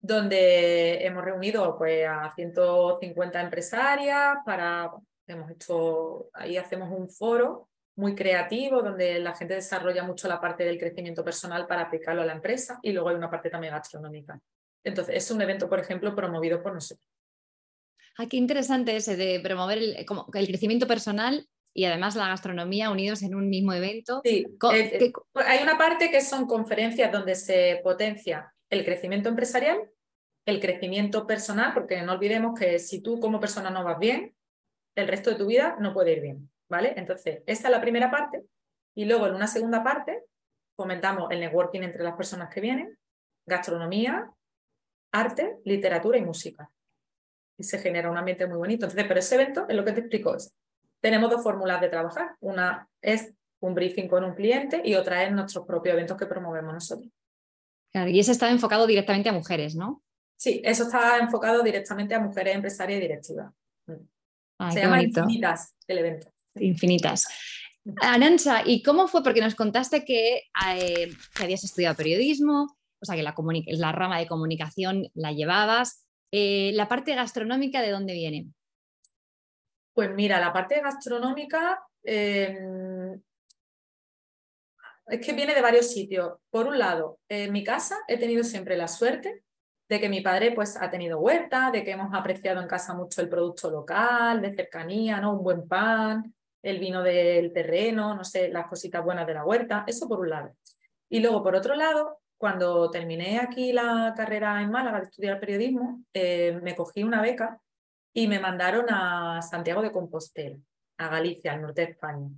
[0.00, 4.92] donde hemos reunido pues, a 150 empresarias para,
[5.26, 10.64] hemos hecho, ahí hacemos un foro muy creativo donde la gente desarrolla mucho la parte
[10.64, 14.40] del crecimiento personal para aplicarlo a la empresa y luego hay una parte también gastronómica.
[14.82, 17.06] Entonces, es un evento, por ejemplo, promovido por nosotros.
[18.18, 22.90] Ah, qué interesante ese de promover el, como, el crecimiento personal y además la gastronomía
[22.90, 24.20] unidos en un mismo evento.
[24.22, 29.90] Sí, eh, hay una parte que son conferencias donde se potencia el crecimiento empresarial,
[30.46, 34.36] el crecimiento personal, porque no olvidemos que si tú como persona no vas bien,
[34.94, 36.92] el resto de tu vida no puede ir bien, ¿vale?
[36.96, 38.42] Entonces, esta es la primera parte
[38.96, 40.24] y luego en una segunda parte
[40.76, 42.98] fomentamos el networking entre las personas que vienen,
[43.46, 44.28] gastronomía,
[45.12, 46.68] arte, literatura y música.
[47.56, 48.86] Y se genera un ambiente muy bonito.
[48.86, 50.36] Entonces, pero ese evento es lo que te explico.
[51.00, 52.34] tenemos dos fórmulas de trabajar.
[52.40, 56.74] Una es un briefing con un cliente y otra es nuestros propios eventos que promovemos
[56.74, 57.08] nosotros.
[57.92, 60.02] Claro, y ese está enfocado directamente a mujeres, ¿no?
[60.36, 63.52] Sí, eso está enfocado directamente a mujeres empresarias y directivas.
[64.72, 66.33] Se llama Infinitas el evento.
[66.56, 67.26] Infinitas.
[68.00, 69.22] Arancha, ¿y cómo fue?
[69.22, 73.34] Porque nos contaste que, eh, que habías estudiado periodismo, o sea, que la,
[73.66, 76.06] la rama de comunicación la llevabas.
[76.32, 78.48] Eh, ¿La parte gastronómica de dónde viene?
[79.92, 83.20] Pues mira, la parte gastronómica em,
[85.06, 86.38] es que viene de varios sitios.
[86.50, 89.44] Por un lado, en mi casa he tenido siempre la suerte
[89.88, 93.20] de que mi padre pues ha tenido huerta, de que hemos apreciado en casa mucho
[93.20, 95.34] el producto local, de cercanía, ¿no?
[95.34, 99.84] Un buen pan, el vino del terreno, no sé, las cositas buenas de la huerta,
[99.86, 100.56] eso por un lado.
[101.08, 106.02] Y luego, por otro lado, cuando terminé aquí la carrera en Málaga de estudiar periodismo,
[106.14, 107.60] eh, me cogí una beca
[108.14, 110.58] y me mandaron a Santiago de Compostela,
[110.98, 112.28] a Galicia, al norte de España.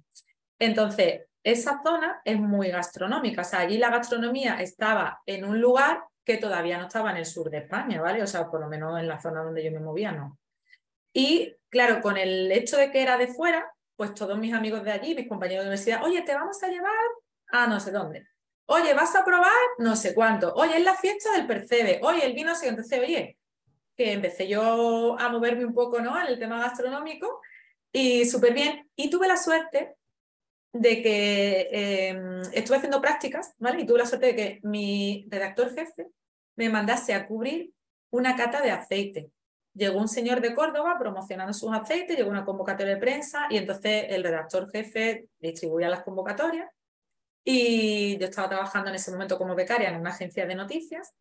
[0.59, 6.03] Entonces, esa zona es muy gastronómica, o sea, allí la gastronomía estaba en un lugar
[6.25, 8.21] que todavía no estaba en el sur de España, ¿vale?
[8.21, 10.39] O sea, por lo menos en la zona donde yo me movía, no.
[11.13, 14.93] Y claro, con el hecho de que era de fuera, pues todos mis amigos de
[14.93, 16.93] allí, mis compañeros de universidad, oye, te vamos a llevar
[17.49, 18.27] a no sé dónde.
[18.67, 19.53] Oye, ¿vas a probar?
[19.79, 20.53] No sé cuánto.
[20.55, 22.01] Oye, es la fiesta del percebe.
[22.03, 23.39] Oye, el vino se Entonces, oye,
[23.97, 26.21] que empecé yo a moverme un poco ¿no?
[26.21, 27.41] en el tema gastronómico
[27.93, 28.91] y súper bien.
[28.97, 29.97] Y tuve la suerte
[30.73, 33.81] de que em, estuve haciendo prácticas, ¿vale?
[33.81, 36.09] Y tuve la suerte de que mi redactor jefe
[36.57, 37.73] me mandase a cubrir
[38.11, 39.31] una cata de aceite.
[39.77, 44.07] Llegó un señor de Córdoba promocionando sus aceites, llegó una convocatoria de prensa y entonces
[44.09, 46.71] el redactor jefe distribuía las convocatorias
[47.45, 51.15] y yo estaba trabajando en ese momento como becaria en una agencia de noticias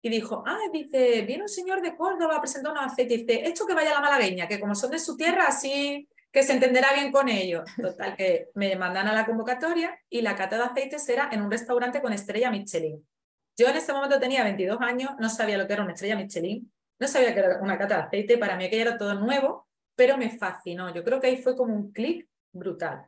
[0.00, 3.66] y dijo, ah, dice, viene un señor de Córdoba a presentar unos aceites dice, esto
[3.66, 6.92] que vaya a la malagueña, que como son de su tierra, así que se entenderá
[6.92, 7.64] bien con ellos.
[7.80, 11.50] Total, que me mandan a la convocatoria y la cata de aceites era en un
[11.50, 13.04] restaurante con estrella Michelin.
[13.56, 16.70] Yo en ese momento tenía 22 años, no sabía lo que era una estrella Michelin,
[16.98, 20.16] no sabía que era una cata de aceite, para mí aquello era todo nuevo, pero
[20.16, 20.92] me fascinó.
[20.94, 23.06] Yo creo que ahí fue como un clic brutal.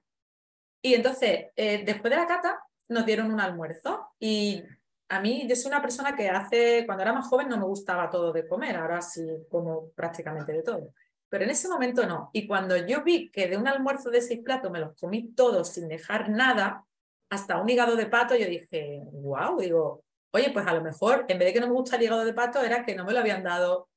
[0.82, 4.62] Y entonces, eh, después de la cata, nos dieron un almuerzo y
[5.10, 8.10] a mí, yo soy una persona que hace, cuando era más joven no me gustaba
[8.10, 10.92] todo de comer, ahora sí como prácticamente de todo.
[11.30, 12.30] Pero en ese momento no.
[12.32, 15.70] Y cuando yo vi que de un almuerzo de seis platos me los comí todos
[15.72, 16.84] sin dejar nada,
[17.30, 21.38] hasta un hígado de pato, yo dije, wow, digo, oye, pues a lo mejor en
[21.38, 23.20] vez de que no me gusta el hígado de pato era que no me lo
[23.20, 23.88] habían dado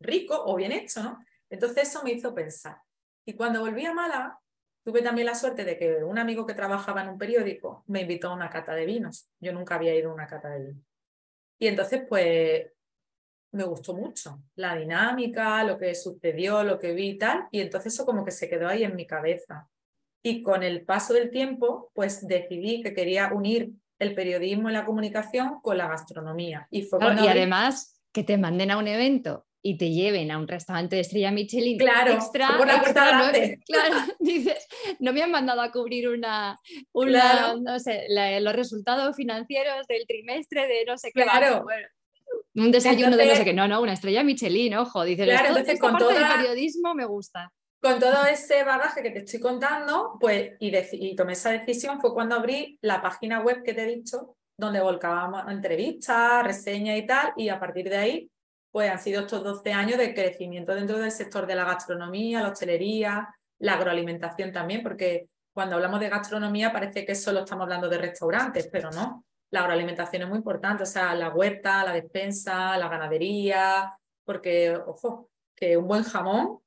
[0.00, 1.24] rico o bien hecho, ¿no?
[1.48, 2.78] Entonces eso me hizo pensar.
[3.24, 4.40] Y cuando volví a Málaga,
[4.82, 8.28] Tuve también la suerte de que un amigo que trabajaba en un periódico me invitó
[8.28, 9.28] a una cata de vinos.
[9.38, 10.84] Yo nunca había ido a una cata de vinos.
[11.58, 12.72] Y entonces, pues,
[13.52, 17.46] me gustó mucho la dinámica, lo que sucedió, lo que vi y tal.
[17.50, 19.68] Y entonces eso como que se quedó ahí en mi cabeza.
[20.22, 24.84] Y con el paso del tiempo, pues decidí que quería unir el periodismo y la
[24.84, 26.66] comunicación con la gastronomía.
[26.70, 30.48] Y, fue y además que te manden a un evento y te lleven a un
[30.48, 32.82] restaurante de estrella Michelin claro, extra, por la no,
[33.66, 34.66] claro, dices,
[34.98, 36.58] no me han mandado a cubrir una,
[36.92, 38.06] una no sé,
[38.40, 41.22] los resultados financieros del trimestre de no sé qué.
[41.22, 41.66] Claro.
[42.54, 45.78] un desayuno de no sé qué, no, no, una estrella Michelin, ojo, dices, claro, entonces
[45.78, 47.52] con todo el periodismo me gusta.
[47.80, 52.34] Con todo ese bagaje que te estoy contando, pues, y, tomé esa decisión fue cuando
[52.34, 57.48] abrí la página web que te he dicho, donde volcábamos entrevistas, reseñas y tal, y
[57.48, 58.30] a partir de ahí
[58.70, 62.50] pues han sido estos 12 años de crecimiento dentro del sector de la gastronomía, la
[62.50, 67.98] hostelería, la agroalimentación también, porque cuando hablamos de gastronomía parece que solo estamos hablando de
[67.98, 69.24] restaurantes, pero no.
[69.50, 73.92] La agroalimentación es muy importante, o sea, la huerta, la despensa, la ganadería,
[74.24, 76.60] porque, ojo, que un buen jamón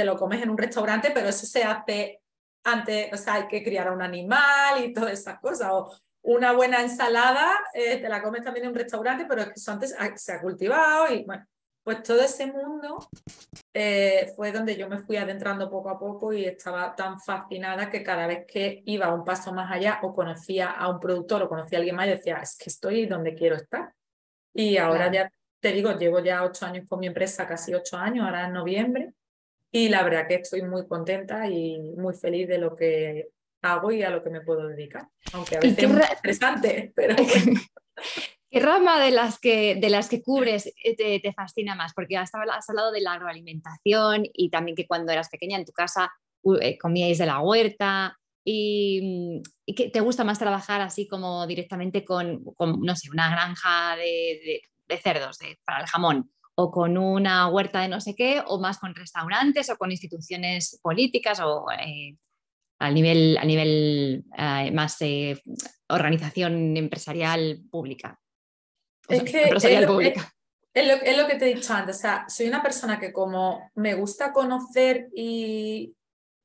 [0.00, 2.22] te lo comes en un restaurante, pero eso se hace
[2.64, 6.52] antes, o sea, hay que criar a un animal y todas esas cosas, o una
[6.52, 9.94] buena ensalada, eh, te la comes también en un restaurante, pero es que eso antes
[10.16, 11.44] se ha cultivado y bueno,
[11.82, 12.96] pues todo ese mundo
[13.74, 18.02] eh, fue donde yo me fui adentrando poco a poco y estaba tan fascinada que
[18.02, 21.76] cada vez que iba un paso más allá o conocía a un productor o conocía
[21.76, 23.92] a alguien más, decía, es que estoy donde quiero estar.
[24.54, 28.24] Y ahora ya te digo, llevo ya ocho años con mi empresa, casi ocho años,
[28.24, 29.12] ahora en noviembre,
[29.72, 33.28] y la verdad que estoy muy contenta y muy feliz de lo que
[33.62, 35.08] hago y a lo que me puedo dedicar.
[35.32, 37.16] Aunque a veces es muy estresante, pero...
[38.50, 41.94] ¿Qué rama de las que, de las que cubres eh, te, fascina más?
[41.94, 46.10] Porque has, hablado de la agroalimentación y también que cuando eras pequeña en tu casa
[46.60, 48.18] eh, comíais de la huerta.
[48.42, 53.94] Y, y, que te gusta más trabajar así como directamente con, no sé, una granja
[53.96, 54.62] de,
[55.00, 58.94] cerdos para el jamón o con una huerta de no sé qué, o más con
[58.94, 62.16] restaurantes o con instituciones políticas o eh,
[62.78, 64.24] a nivel, a nivel
[64.72, 64.98] más
[65.88, 68.18] organización empresarial pública
[69.10, 70.00] es que es lo,
[70.72, 73.94] Es, lo, que te he dicho antes, o sea, soy una persona que como me
[73.94, 75.94] gusta conocer y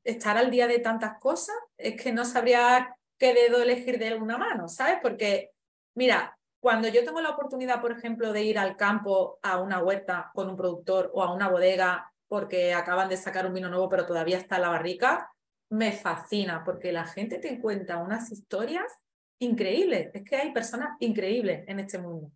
[0.04, 4.38] estar al día de tantas cosas, es que no sabría qué dedo elegir de una
[4.38, 4.98] mano, ¿sabes?
[5.02, 5.52] Porque,
[5.96, 10.32] mira, cuando yo tengo la oportunidad, por ejemplo, de ir al campo a una huerta
[10.34, 14.08] con un productor o a una bodega porque acaban de sacar un vino nuevo pero
[14.08, 15.32] todavía está en la barrica,
[15.70, 18.92] me fascina porque la gente te cuenta unas historias
[19.38, 20.10] increíbles.
[20.16, 22.32] Es que hay personas increíbles en este mundo.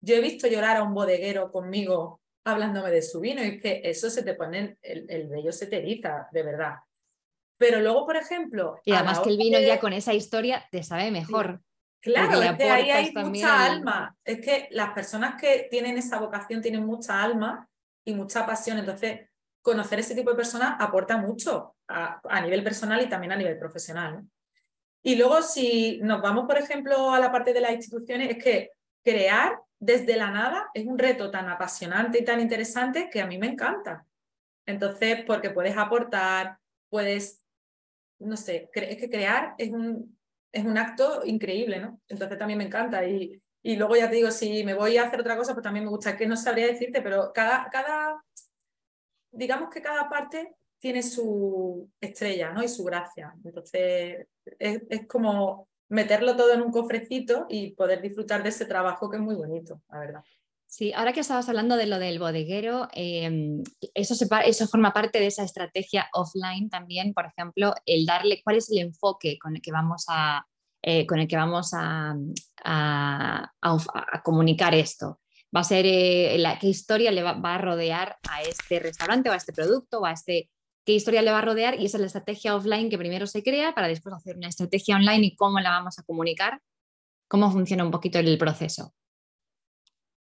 [0.00, 3.82] Yo he visto llorar a un bodeguero conmigo hablándome de su vino y es que
[3.84, 6.76] eso se te pone, el, el vello se te eriza, de verdad.
[7.58, 8.80] Pero luego, por ejemplo...
[8.86, 11.60] Y además que el vino ya con esa historia te sabe mejor.
[12.00, 14.16] Claro, es que ahí hay mucha alma.
[14.24, 17.68] Es que las personas que tienen esa vocación tienen mucha alma
[18.04, 18.78] y mucha pasión.
[18.78, 19.28] Entonces,
[19.62, 23.58] conocer ese tipo de personas aporta mucho a, a nivel personal y también a nivel
[23.58, 24.22] profesional.
[25.02, 28.70] Y luego, si nos vamos, por ejemplo, a la parte de las instituciones, es que
[29.04, 33.38] crear desde la nada es un reto tan apasionante y tan interesante que a mí
[33.38, 34.04] me encanta.
[34.66, 36.58] Entonces, porque puedes aportar,
[36.90, 37.42] puedes,
[38.18, 40.17] no sé, es que crear es un,
[40.58, 42.00] es un acto increíble, ¿no?
[42.08, 43.04] Entonces también me encanta.
[43.06, 45.84] Y, y luego ya te digo, si me voy a hacer otra cosa, pues también
[45.84, 48.22] me gusta, que no sabría decirte, pero cada, cada,
[49.30, 52.62] digamos que cada parte tiene su estrella, ¿no?
[52.62, 53.34] Y su gracia.
[53.44, 54.26] Entonces,
[54.58, 59.16] es, es como meterlo todo en un cofrecito y poder disfrutar de ese trabajo que
[59.16, 60.22] es muy bonito, la verdad.
[60.70, 63.62] Sí, ahora que estabas hablando de lo del bodeguero, em,
[63.94, 68.70] eso, eso forma parte de esa estrategia offline también, por ejemplo, el darle cuál es
[68.70, 70.46] el enfoque con el que vamos a,
[70.82, 72.14] eh, con el que vamos a,
[72.64, 73.50] a,
[74.22, 75.20] comunicar esto.
[75.56, 79.30] Va a ser eh, la, qué historia le va, va, a rodear a este restaurante
[79.30, 80.50] o a este producto o a este
[80.84, 83.42] qué historia le va a rodear y esa es la estrategia offline que primero se
[83.42, 86.60] crea para después hacer una estrategia online y cómo la vamos a comunicar,
[87.26, 88.94] cómo funciona un poquito el proceso.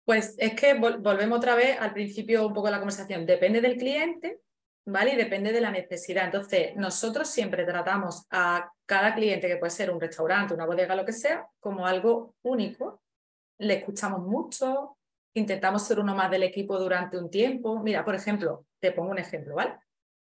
[0.08, 3.26] Pues es que volvemos otra vez al principio un poco de la conversación.
[3.26, 4.40] Depende del cliente,
[4.86, 5.12] ¿vale?
[5.12, 6.24] Y depende de la necesidad.
[6.24, 11.04] Entonces, nosotros siempre tratamos a cada cliente, que puede ser un restaurante, una bodega, lo
[11.04, 13.02] que sea, como algo único.
[13.58, 14.98] Le escuchamos mucho,
[15.34, 17.84] intentamos ser uno más del equipo durante un tiempo.
[17.84, 19.76] Mira, por ejemplo, te pongo un ejemplo, ¿vale?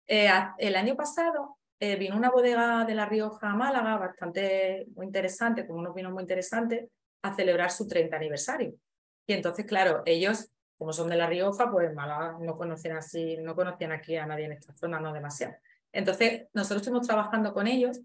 [0.07, 5.07] Eh, el año pasado eh, vino una bodega de La Rioja a Málaga, bastante muy
[5.07, 6.87] interesante, con unos vinos muy interesantes,
[7.21, 8.75] a celebrar su 30 aniversario.
[9.25, 13.55] Y entonces, claro, ellos, como son de La Rioja, pues Málaga no conocían así, no
[13.55, 15.55] conocían aquí a nadie en esta zona, no demasiado.
[15.91, 18.01] Entonces, nosotros estuvimos trabajando con ellos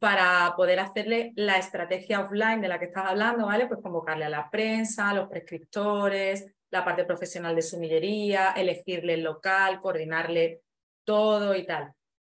[0.00, 3.66] para poder hacerle la estrategia offline de la que estás hablando, ¿vale?
[3.66, 9.22] Pues convocarle a la prensa, a los prescriptores, la parte profesional de sumillería, elegirle el
[9.22, 10.62] local, coordinarle
[11.04, 11.92] todo y tal.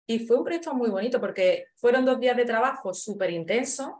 [0.05, 3.91] Y fue un proyecto muy bonito porque fueron dos días de trabajo súper intensos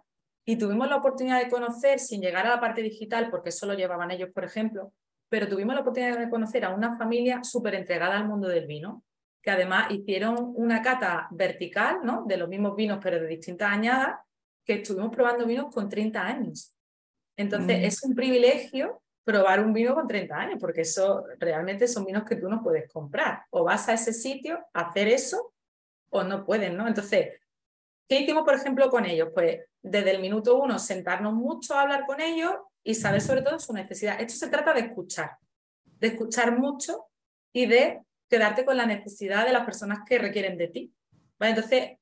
[0.49, 3.73] y tuvimos la oportunidad de conocer, sin llegar a la parte digital, porque eso lo
[3.73, 4.93] llevaban ellos, por ejemplo,
[5.27, 9.03] pero tuvimos la oportunidad de conocer a una familia súper entregada al mundo del vino,
[9.43, 12.23] que además hicieron una cata vertical, ¿no?
[12.25, 14.21] De los mismos vinos, pero de distintas añadas,
[14.63, 16.73] que estuvimos probando vinos con 30 años.
[17.35, 17.83] Entonces, mm.
[17.83, 22.37] es un privilegio probar un vino con 30 años, porque eso realmente son vinos que
[22.37, 23.41] tú no puedes comprar.
[23.49, 25.53] O vas a ese sitio a hacer eso
[26.09, 26.87] o no puedes, ¿no?
[26.87, 27.33] Entonces,
[28.07, 29.29] ¿qué hicimos, por ejemplo, con ellos?
[29.33, 32.53] Pues desde el minuto uno, sentarnos mucho a hablar con ellos
[32.83, 34.19] y saber sobre todo su necesidad.
[34.19, 35.37] Esto se trata de escuchar,
[35.83, 37.07] de escuchar mucho
[37.53, 40.93] y de quedarte con la necesidad de las personas que requieren de ti.
[41.39, 41.97] Entonces,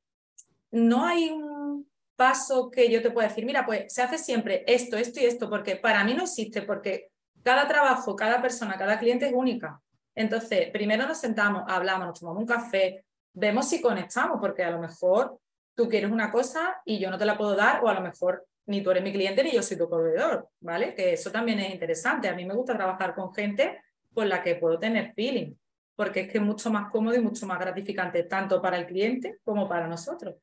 [0.71, 4.97] no hay un paso que yo te pueda decir, mira, pues se hace siempre esto,
[4.97, 7.09] esto y esto, porque para mí no existe, porque
[7.43, 9.81] cada trabajo, cada persona, cada cliente es única.
[10.15, 14.79] Entonces, primero nos sentamos, hablamos, nos tomamos un café, vemos si conectamos, porque a lo
[14.79, 15.39] mejor
[15.75, 18.47] tú quieres una cosa y yo no te la puedo dar, o a lo mejor
[18.67, 20.95] ni tú eres mi cliente ni yo soy tu proveedor, ¿vale?
[20.95, 22.27] Que eso también es interesante.
[22.27, 23.81] A mí me gusta trabajar con gente
[24.13, 25.53] con la que puedo tener feeling,
[25.95, 29.39] porque es que es mucho más cómodo y mucho más gratificante, tanto para el cliente
[29.43, 30.35] como para nosotros.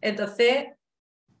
[0.00, 0.68] Entonces,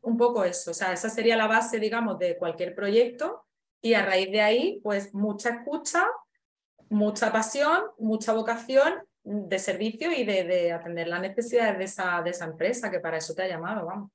[0.02, 3.44] un poco eso, o sea, esa sería la base, digamos, de cualquier proyecto
[3.80, 6.06] y a raíz de ahí, pues mucha escucha,
[6.88, 12.46] mucha pasión, mucha vocación de servicio y de, atender las necesidades de esa, de esa
[12.46, 14.10] empresa, que para eso te ha llamado, vamos.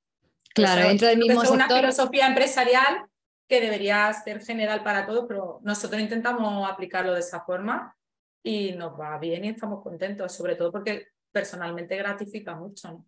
[0.55, 1.59] Claro, dentro del mismo sector.
[1.59, 3.05] Es una filosofía empresarial
[3.47, 7.95] que debería ser general para todos, pero nosotros intentamos aplicarlo de esa forma
[8.43, 12.91] y nos va bien y estamos contentos, sobre todo porque personalmente gratifica mucho.
[12.91, 13.05] ¿no?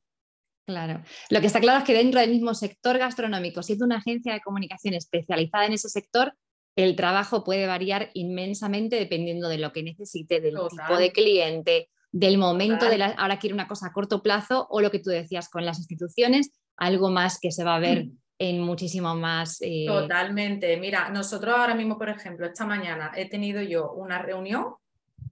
[0.67, 1.01] Claro.
[1.29, 4.41] Lo que está claro es que dentro del mismo sector gastronómico, siendo una agencia de
[4.41, 6.35] comunicación especializada en ese sector,
[6.75, 12.37] el trabajo puede variar inmensamente dependiendo de lo que necesite, del tipo de cliente, del
[12.37, 15.49] momento de la, ahora quiere una cosa a corto plazo o lo que tú decías
[15.49, 18.17] con las instituciones, algo más que se va a ver mm.
[18.39, 19.57] en muchísimo más.
[19.59, 20.77] Eh, Totalmente.
[20.77, 24.75] Mira, nosotros ahora mismo, por ejemplo, esta mañana he tenido yo una reunión.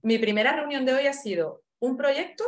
[0.02, 2.44] Mi primera reunión de hoy ha sido un proyecto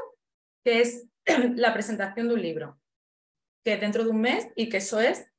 [0.63, 1.07] que es
[1.57, 2.79] la presentación de un libro,
[3.65, 5.33] que es dentro de un mes y que eso es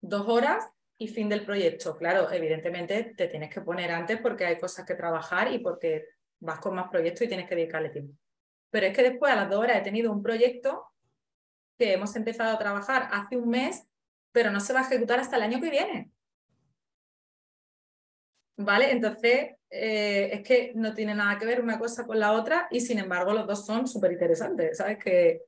[0.00, 0.68] dos horas
[0.98, 1.96] y fin del proyecto.
[1.96, 6.04] Claro, evidentemente te tienes que poner antes porque hay cosas que trabajar y porque
[6.40, 8.14] vas con más proyectos y tienes que dedicarle tiempo.
[8.70, 10.86] Pero es que después a las dos horas he tenido un proyecto
[11.78, 13.86] que hemos empezado a trabajar hace un mes,
[14.32, 16.10] pero no se va a ejecutar hasta el año que viene.
[18.56, 18.90] ¿Vale?
[18.90, 22.80] Entonces, eh, es que no tiene nada que ver una cosa con la otra y
[22.80, 24.98] sin embargo los dos son súper interesantes, ¿sabes?
[24.98, 25.42] Que,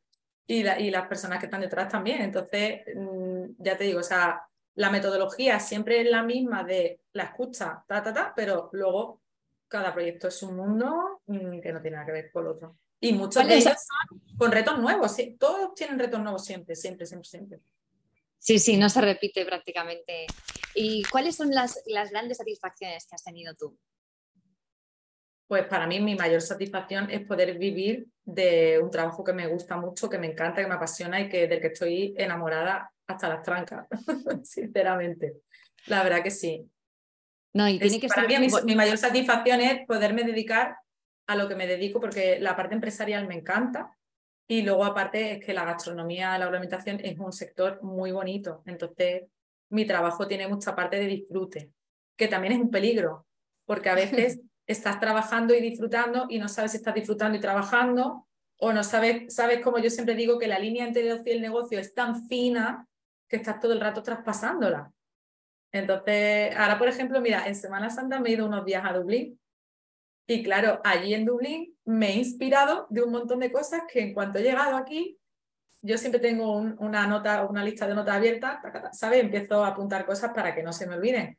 [0.46, 2.22] y, y, las personas que están detrás también.
[2.22, 4.42] Entonces, mm, ya te digo, o sea,
[4.74, 9.20] la metodología siempre es la misma de la escucha, ta, ta, ta, pero luego
[9.72, 12.76] cada proyecto es un mundo mm, que no tiene nada que ver con el otro.
[13.00, 17.28] Y muchos de ellos son con retos nuevos, todos tienen retos nuevos siempre, siempre, siempre,
[17.28, 17.60] siempre.
[18.38, 20.26] Sí, sí, no se repite prácticamente.
[20.74, 23.76] ¿Y cuáles son las, las grandes satisfacciones que has tenido tú?
[25.48, 29.76] Pues para mí mi mayor satisfacción es poder vivir de un trabajo que me gusta
[29.76, 33.42] mucho, que me encanta, que me apasiona y que del que estoy enamorada hasta las
[33.42, 33.86] trancas,
[34.44, 35.38] sinceramente.
[35.86, 36.68] La verdad que sí.
[37.54, 38.34] No, y tiene que para mí
[38.64, 40.76] mi, mayor satisfacción es poderme dedicar
[41.26, 43.96] a lo que me dedico porque la parte empresarial me encanta
[44.48, 48.62] y luego aparte es que la gastronomía, la alimentación es un sector muy bonito.
[48.66, 49.24] Entonces
[49.70, 51.70] mi trabajo tiene mucha parte de disfrute,
[52.16, 53.26] que también es un peligro
[53.66, 58.26] porque a veces estás trabajando y disfrutando y no sabes si estás disfrutando y trabajando
[58.58, 61.36] o no sabes, sabes como yo siempre digo que la línea entre el ocio y
[61.36, 62.86] el negocio es tan fina
[63.28, 64.92] que estás todo el rato traspasándola.
[65.72, 69.40] Entonces, ahora por ejemplo, mira, en Semana Santa me he ido unos días a Dublín
[70.26, 74.14] y claro, allí en Dublín me he inspirado de un montón de cosas que en
[74.14, 75.18] cuanto he llegado aquí,
[75.82, 78.62] yo siempre tengo una nota, una lista de notas abierta,
[78.92, 79.20] ¿sabes?
[79.20, 81.36] Empiezo a apuntar cosas para que no se me olviden.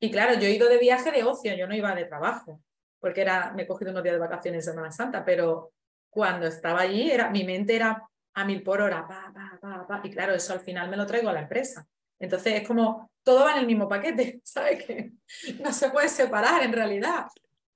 [0.00, 2.60] Y claro, yo he ido de viaje de ocio, yo no iba de trabajo,
[2.98, 5.72] porque era, me he cogido unos días de vacaciones en Semana Santa, pero
[6.10, 8.02] cuando estaba allí, era, mi mente era
[8.34, 11.06] a mil por hora, pa, pa, pa, pa, y claro, eso al final me lo
[11.06, 11.86] traigo a la empresa.
[12.18, 14.84] Entonces es como, todo va en el mismo paquete, ¿sabes?
[14.84, 15.12] Que
[15.60, 17.26] no se puede separar en realidad.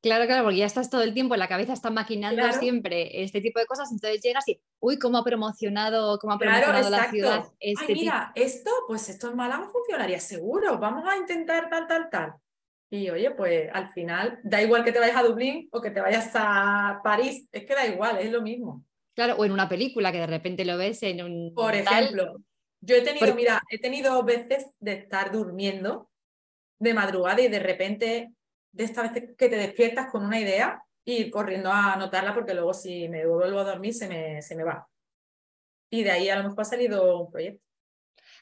[0.02, 3.60] Claro, claro, porque ya estás todo el tiempo, la cabeza está maquinando siempre este tipo
[3.60, 7.44] de cosas, entonces llegas y, uy, ¿cómo ha promocionado, cómo ha promocionado la ciudad?
[7.60, 12.10] Este Ay, mira, esto, pues esto en Málaga funcionaría seguro, vamos a intentar tal, tal,
[12.10, 12.34] tal.
[12.90, 16.00] Y oye, pues al final, da igual que te vayas a Dublín o que te
[16.00, 18.84] vayas a París, es que da igual, es lo mismo.
[19.14, 21.54] Claro, o en una película que de repente lo ves en un...
[21.54, 22.38] Por ejemplo,
[22.82, 26.10] yo he tenido, mira, he tenido veces de estar durmiendo
[26.80, 28.32] de madrugada y de repente
[28.72, 32.74] de esta vez que te despiertas con una idea y corriendo a anotarla porque luego
[32.74, 34.88] si me vuelvo a dormir se me, se me va.
[35.90, 37.62] Y de ahí a lo mejor ha salido un proyecto.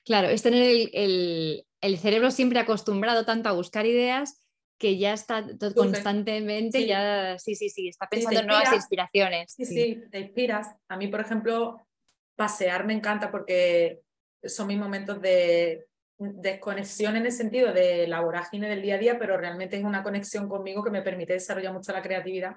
[0.05, 0.63] Claro, es tener
[0.93, 4.43] el, el, cerebro siempre acostumbrado tanto a buscar ideas
[4.79, 9.53] que ya está constantemente, ya sí, sí, sí, está pensando en nuevas inspiraciones.
[9.53, 10.75] Sí, sí, te inspiras.
[10.89, 11.87] A mí, por ejemplo,
[12.35, 14.01] pasear me encanta porque
[14.45, 15.87] son mis momentos de
[16.19, 20.03] desconexión en el sentido de la vorágine del día a día, pero realmente es una
[20.03, 22.57] conexión conmigo que me permite desarrollar mucho la creatividad.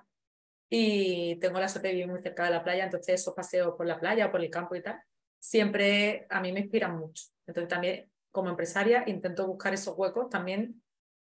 [0.69, 3.85] Y tengo la suerte de vivir muy cerca de la playa, entonces esos paseos por
[3.85, 4.99] la playa o por el campo y tal,
[5.39, 7.25] siempre a mí me inspiran mucho.
[7.45, 10.81] Entonces también como empresaria intento buscar esos huecos también,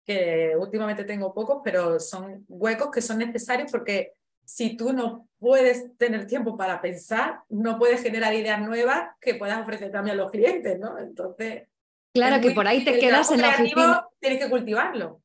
[0.06, 4.14] que últimamente tengo pocos, pero son huecos que son necesarios porque
[4.46, 9.62] si tú no puedes tener tiempo para pensar, no puedes generar ideas nuevas que puedas
[9.62, 10.98] ofrecer también a los clientes, ¿no?
[11.00, 11.64] Entonces,
[12.16, 14.08] Claro, que por ahí te quedas en la oficina.
[14.20, 15.22] Tienes que cultivarlo.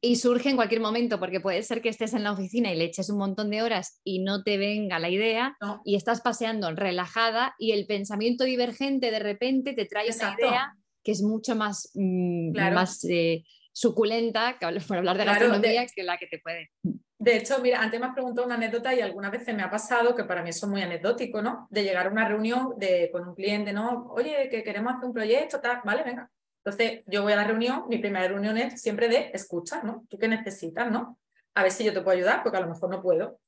[0.00, 2.84] Y surge en cualquier momento, porque puede ser que estés en la oficina y le
[2.84, 7.54] eches un montón de horas y no te venga la idea y estás paseando relajada
[7.58, 12.52] y el pensamiento divergente de repente te trae esa idea que es mucho más, mm,
[12.72, 14.58] más eh, suculenta,
[14.88, 16.70] por hablar de gastronomía, que la que te puede.
[17.20, 20.14] De hecho, mira, antes me has preguntado una anécdota y algunas veces me ha pasado,
[20.16, 21.68] que para mí eso es muy anecdótico, ¿no?
[21.70, 24.06] De llegar a una reunión de, con un cliente, ¿no?
[24.12, 26.30] Oye, que queremos hacer un proyecto, tal, vale, venga.
[26.64, 30.06] Entonces, yo voy a la reunión, mi primera reunión es siempre de escuchar, ¿no?
[30.08, 31.18] ¿Tú qué necesitas, no?
[31.52, 33.38] A ver si yo te puedo ayudar, porque a lo mejor no puedo.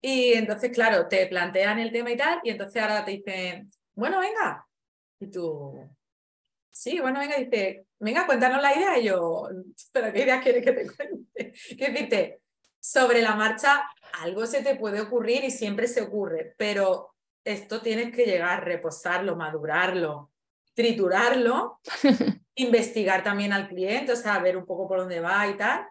[0.00, 4.20] Y entonces, claro, te plantean el tema y tal, y entonces ahora te dicen, bueno,
[4.20, 4.66] venga.
[5.20, 5.78] Y tú,
[6.70, 8.98] sí, bueno, venga, dice, venga, cuéntanos la idea.
[8.98, 9.50] Y yo,
[9.92, 11.52] pero ¿qué idea quieres que te cuente?
[11.76, 12.40] Que decirte,
[12.86, 13.90] sobre la marcha
[14.22, 19.34] algo se te puede ocurrir y siempre se ocurre, pero esto tienes que llegar, reposarlo,
[19.34, 20.30] madurarlo,
[20.72, 21.80] triturarlo,
[22.54, 25.88] investigar también al cliente, o sea, ver un poco por dónde va y tal.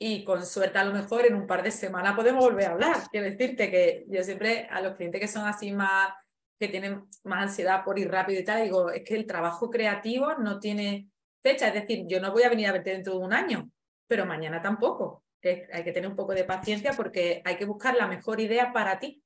[0.00, 2.96] Y con suerte a lo mejor en un par de semanas podemos volver a hablar.
[3.10, 6.12] Quiero decirte que yo siempre a los clientes que son así más,
[6.60, 10.34] que tienen más ansiedad por ir rápido y tal, digo, es que el trabajo creativo
[10.34, 11.10] no tiene
[11.42, 13.68] fecha, es decir, yo no voy a venir a verte dentro de un año,
[14.06, 15.24] pero mañana tampoco.
[15.42, 18.98] Hay que tener un poco de paciencia porque hay que buscar la mejor idea para
[18.98, 19.22] ti.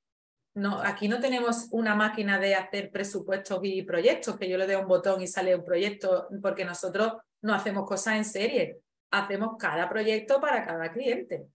[0.54, 4.76] No, aquí no tenemos una máquina de hacer presupuestos y proyectos, que yo le doy
[4.76, 8.78] un botón y sale un proyecto, porque nosotros no hacemos cosas en serie,
[9.10, 11.46] hacemos cada proyecto para cada cliente.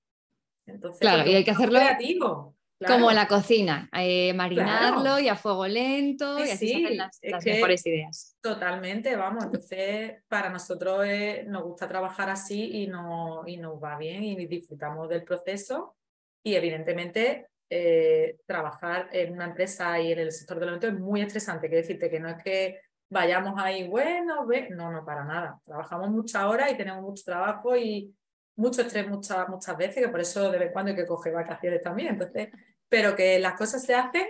[0.65, 2.56] Entonces, claro, y hay que hacerlo creativo.
[2.85, 7.85] Como en la cocina, eh, marinarlo y a fuego lento y así se las, mejores
[7.87, 8.37] ideas.
[8.39, 9.43] Totalmente, vamos.
[9.45, 11.05] Entonces, para nosotros
[11.47, 15.95] nos gusta trabajar así y, no, y nos va bien y disfrutamos del proceso.
[16.43, 21.21] Y evidentemente eh, trabajar en una empresa y en el sector del evento es muy
[21.21, 21.67] estresante.
[21.67, 24.69] Quiero decirte que no es que vayamos ahí, bueno, ve...
[24.69, 25.59] no, no, para nada.
[25.63, 28.13] Trabajamos muchas horas y tenemos mucho trabajo y
[28.55, 31.33] mucho estrés muchas, muchas veces, que por eso de vez en cuando hay que coger
[31.33, 32.09] vacaciones también.
[32.09, 32.49] Entonces,
[32.89, 34.25] pero que las cosas se hacen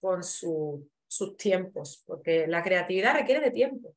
[0.00, 3.94] con sus tiempos, porque la creatividad requiere de tiempo.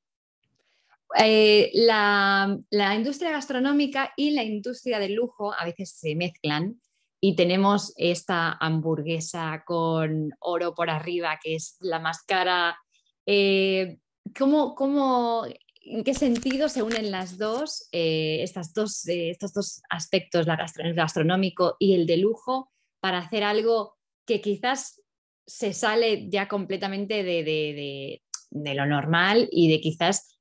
[1.18, 6.82] Eh, la, la, industria gastronómica y la industria del lujo a veces se mezclan
[7.20, 12.78] y tenemos esta hamburguesa con oro por arriba, que es la más cara.
[13.26, 14.00] Eh,
[14.38, 15.46] ¿cómo,
[15.82, 20.46] en qué sentido se unen las dos, eh, estas dos eh, estos dos aspectos,
[20.78, 25.02] el gastronómico y el de lujo, para hacer algo que quizás
[25.46, 30.38] se sale ya completamente de, de lo normal y de quizás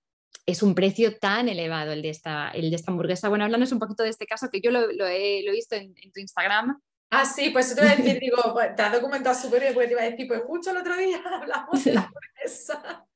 [0.46, 3.28] es un precio tan elevado el de esta, el de esta hamburguesa.
[3.28, 6.80] Bueno, háblanos un poquito de este caso que yo lo, he, visto en, tu Instagram.
[7.10, 9.88] Ah, sí, pues te voy a decir, digo, pues, te has documentado súper bien, porque
[9.88, 13.06] te iba a decir, pues justo el otro día hablamos de la hamburguesa.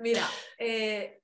[0.00, 0.26] Mira,
[0.58, 1.20] eh,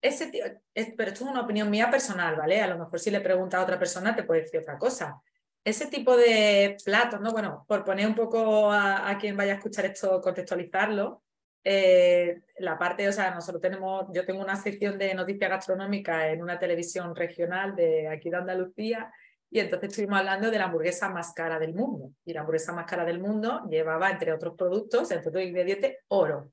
[0.00, 0.44] ese tío,
[0.74, 2.62] pero esto es una opinión mía personal, ¿vale?
[2.62, 5.20] A lo mejor si le preguntas a otra persona te puede decir otra cosa.
[5.66, 7.32] Ese tipo de platos, ¿no?
[7.32, 11.24] Bueno, por poner un poco a, a quien vaya a escuchar esto, contextualizarlo,
[11.64, 16.40] eh, la parte, o sea, nosotros tenemos, yo tengo una sección de noticias gastronómicas en
[16.40, 19.12] una televisión regional de aquí de Andalucía
[19.50, 22.12] y entonces estuvimos hablando de la hamburguesa más cara del mundo.
[22.24, 26.52] Y la hamburguesa más cara del mundo llevaba, entre otros productos, entre otros ingredientes, oro.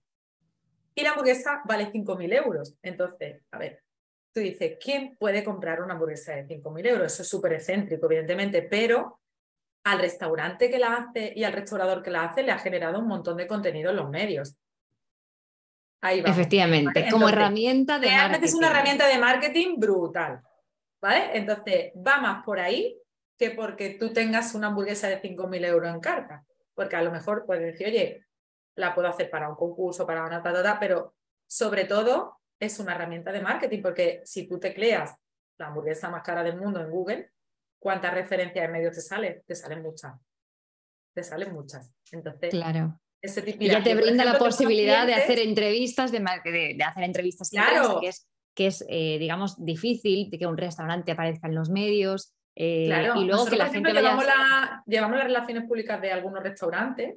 [0.95, 2.75] Y la hamburguesa vale 5.000 euros.
[2.81, 3.82] Entonces, a ver,
[4.33, 7.13] tú dices, ¿quién puede comprar una hamburguesa de 5.000 euros?
[7.13, 9.19] Eso es súper excéntrico, evidentemente, pero
[9.85, 13.07] al restaurante que la hace y al restaurador que la hace le ha generado un
[13.07, 14.57] montón de contenido en los medios.
[16.01, 18.45] Efectivamente, como herramienta de marketing.
[18.45, 20.41] es una herramienta de marketing brutal,
[21.01, 21.37] ¿vale?
[21.37, 22.97] Entonces, va más por ahí
[23.37, 26.43] que porque tú tengas una hamburguesa de 5.000 euros en carta.
[26.73, 28.25] Porque a lo mejor puedes decir, oye,
[28.75, 31.13] la puedo hacer para un concurso, para una tatata, pero
[31.47, 35.15] sobre todo es una herramienta de marketing, porque si tú tecleas
[35.57, 37.31] la hamburguesa más cara del mundo en Google,
[37.79, 39.43] ¿cuántas referencias de medios te salen?
[39.45, 40.13] Te salen muchas.
[41.13, 41.93] Te salen muchas.
[42.11, 42.99] Entonces, claro
[43.59, 46.17] y ya te brinda la posibilidad de hacer entrevistas, de,
[46.85, 47.99] hacer entrevistas claro.
[48.01, 52.33] que es, que es eh, digamos, difícil de que un restaurante aparezca en los medios.
[52.55, 54.25] Eh, y luego que la gente llevamos,
[54.85, 57.15] llevamos las relaciones públicas de algunos restaurantes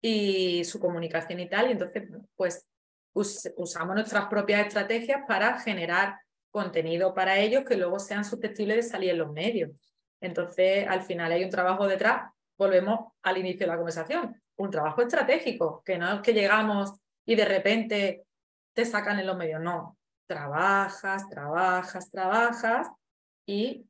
[0.00, 2.68] y su comunicación y tal, y entonces pues
[3.14, 6.18] usamos nuestras propias estrategias para generar
[6.50, 9.70] contenido para ellos que luego sean susceptibles de salir en los medios.
[10.20, 14.40] Entonces, al final hay un trabajo detrás, volvemos al inicio de la conversación.
[14.56, 16.92] Un trabajo estratégico, que no es que llegamos
[17.24, 18.24] y de repente
[18.74, 19.96] te sacan en los medios, no,
[20.26, 22.88] trabajas, trabajas, trabajas
[23.46, 23.86] y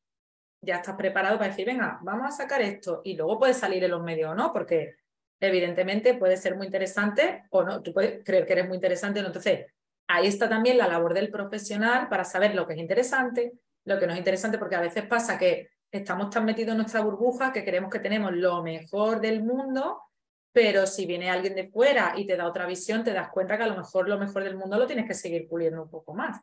[0.61, 3.91] ya estás preparado para decir, venga, vamos a sacar esto y luego puedes salir en
[3.91, 4.97] los medios o no, porque
[5.47, 9.29] evidentemente puede ser muy interesante o no, tú puedes creer que eres muy interesante, ¿no?
[9.29, 9.67] entonces
[10.09, 13.53] ahí está también la labor del profesional para saber lo que es interesante,
[13.85, 17.01] lo que no es interesante, porque a veces pasa que estamos tan metidos en nuestra
[17.01, 20.01] burbuja que creemos que tenemos lo mejor del mundo
[20.53, 23.65] pero si viene alguien de fuera y te da otra visión, te das cuenta que
[23.65, 26.41] a lo mejor lo mejor del mundo lo tienes que seguir puliendo un poco más.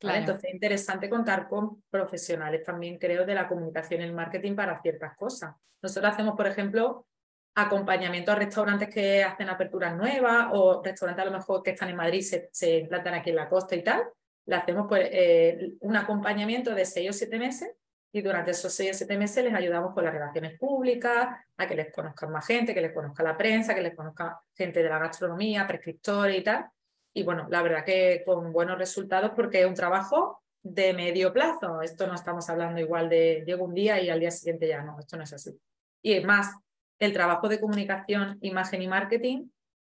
[0.00, 4.80] Entonces es interesante contar con profesionales también, creo, de la comunicación y el marketing para
[4.80, 5.54] ciertas cosas.
[5.82, 7.06] Nosotros hacemos, por ejemplo,
[7.54, 11.96] acompañamiento a restaurantes que hacen aperturas nuevas o restaurantes a lo mejor que están en
[11.96, 14.04] Madrid, se, se implantan aquí en la costa y tal.
[14.46, 17.70] Le hacemos pues, eh, un acompañamiento de seis o siete meses
[18.12, 21.76] y durante esos seis o siete meses les ayudamos con las relaciones públicas, a que
[21.76, 24.98] les conozcan más gente, que les conozca la prensa, que les conozca gente de la
[24.98, 26.66] gastronomía, prescriptores y tal.
[27.12, 31.82] Y bueno, la verdad que con buenos resultados porque es un trabajo de medio plazo.
[31.82, 34.98] Esto no estamos hablando igual de llego un día y al día siguiente ya no,
[34.98, 35.58] esto no es así.
[36.02, 36.54] Y es más,
[37.00, 39.48] el trabajo de comunicación, imagen y marketing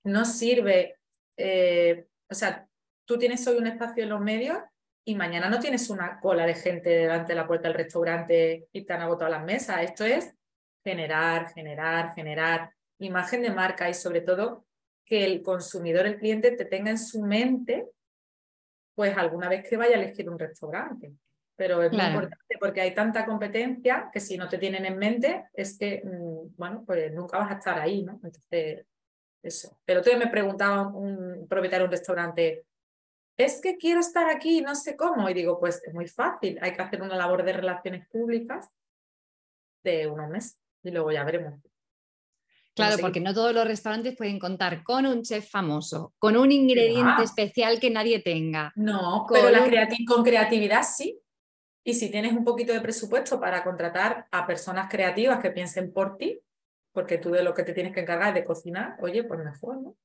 [0.05, 0.97] no sirve,
[1.37, 2.69] eh, o sea,
[3.05, 4.59] tú tienes hoy un espacio en los medios
[5.05, 8.85] y mañana no tienes una cola de gente delante de la puerta del restaurante y
[8.85, 9.83] te han agotado las mesas.
[9.83, 10.35] Esto es
[10.85, 14.65] generar, generar, generar imagen de marca y sobre todo
[15.05, 17.89] que el consumidor, el cliente, te tenga en su mente,
[18.95, 21.13] pues alguna vez que vaya a elegir un restaurante.
[21.55, 25.45] Pero es muy importante porque hay tanta competencia que si no te tienen en mente,
[25.55, 28.21] es que, mm, bueno, pues nunca vas a estar ahí, ¿no?
[28.23, 28.87] Entonces,
[29.43, 29.79] eso.
[29.85, 32.67] Pero tú me preguntaba un propietario de un restaurante,
[33.37, 35.29] es que quiero estar aquí, no sé cómo.
[35.29, 38.69] Y digo, pues es muy fácil, hay que hacer una labor de relaciones públicas
[39.85, 41.61] de unos meses y luego ya veremos.
[42.75, 47.23] Claro, porque no todos los restaurantes pueden contar con un chef famoso, con un ingrediente
[47.23, 48.71] especial que nadie tenga.
[48.77, 49.67] No, pero la
[50.07, 51.19] con creatividad sí.
[51.87, 56.16] Y si tienes un poquito de presupuesto para contratar a personas creativas que piensen por
[56.16, 56.41] ti,
[56.93, 59.80] porque tú de lo que te tienes que encargar es de cocinar, oye, pues mejor,
[59.80, 59.97] ¿no?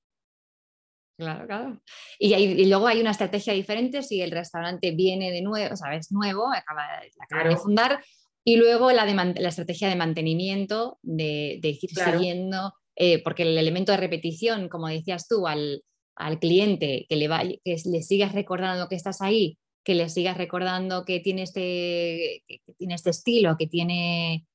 [1.17, 1.81] Claro, claro.
[2.19, 6.85] Y, luego hay una estrategia diferente si el restaurante viene de nuevo, sabes, nuevo, acaba,
[7.19, 8.03] acaba de fundar,
[8.43, 13.97] y luego la, la estrategia de mantenimiento, de, ir siguiendo, eh, porque el elemento de
[13.97, 15.83] repetición, como decías tú, al,
[16.15, 20.37] al cliente, que le, va, que le sigas recordando que estás ahí, que le sigas
[20.37, 24.47] recordando que tiene este, que tiene este estilo, que tiene...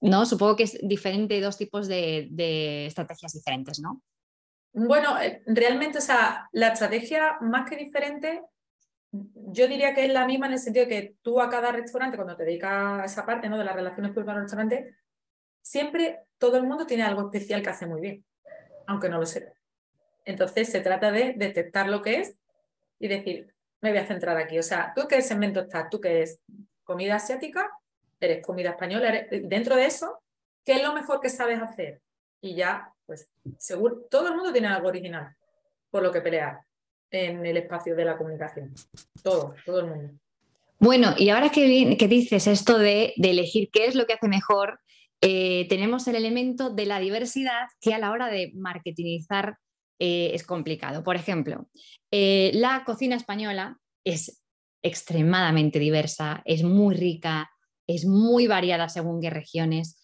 [0.00, 0.26] ¿no?
[0.26, 4.02] Supongo que es diferente, dos tipos de, de estrategias diferentes, ¿no?
[4.72, 8.42] Bueno, eh, realmente, o sea, la estrategia más que diferente
[9.10, 12.16] yo diría que es la misma en el sentido de que tú a cada restaurante,
[12.16, 13.58] cuando te dedicas a esa parte ¿no?
[13.58, 14.96] de las relaciones públicas el restaurante,
[15.62, 18.24] siempre todo el mundo tiene algo especial que hace muy bien,
[18.86, 19.52] aunque no lo sepa.
[20.24, 22.38] Entonces se trata de detectar lo que es
[22.98, 24.58] y decir, me voy a centrar aquí.
[24.58, 26.40] O sea, tú qué segmento estás, tú que eres
[26.84, 27.70] comida asiática,
[28.20, 30.20] eres comida española, dentro de eso,
[30.64, 32.00] ¿qué es lo mejor que sabes hacer?
[32.40, 35.34] Y ya, pues, seguro, todo el mundo tiene algo original
[35.90, 36.60] por lo que pelear
[37.10, 38.74] en el espacio de la comunicación.
[39.22, 40.14] Todo, todo el mundo.
[40.78, 44.78] Bueno, y ahora que, que dices esto de, elegir qué es lo que hace mejor,
[45.20, 49.56] eh, tenemos el elemento de la diversidad que a la hora de marketingizar
[49.98, 51.02] eh, es complicado.
[51.02, 51.68] Por ejemplo,
[52.10, 54.42] eh, la cocina española es
[54.82, 57.50] extremadamente diversa, es muy rica,
[57.86, 59.96] es muy variada según qué regiones.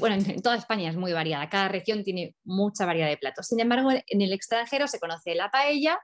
[0.00, 3.46] bueno, en toda España es muy variada, cada región tiene mucha variedad de platos.
[3.46, 5.98] Sin embargo, en el extranjero se conoce la paella,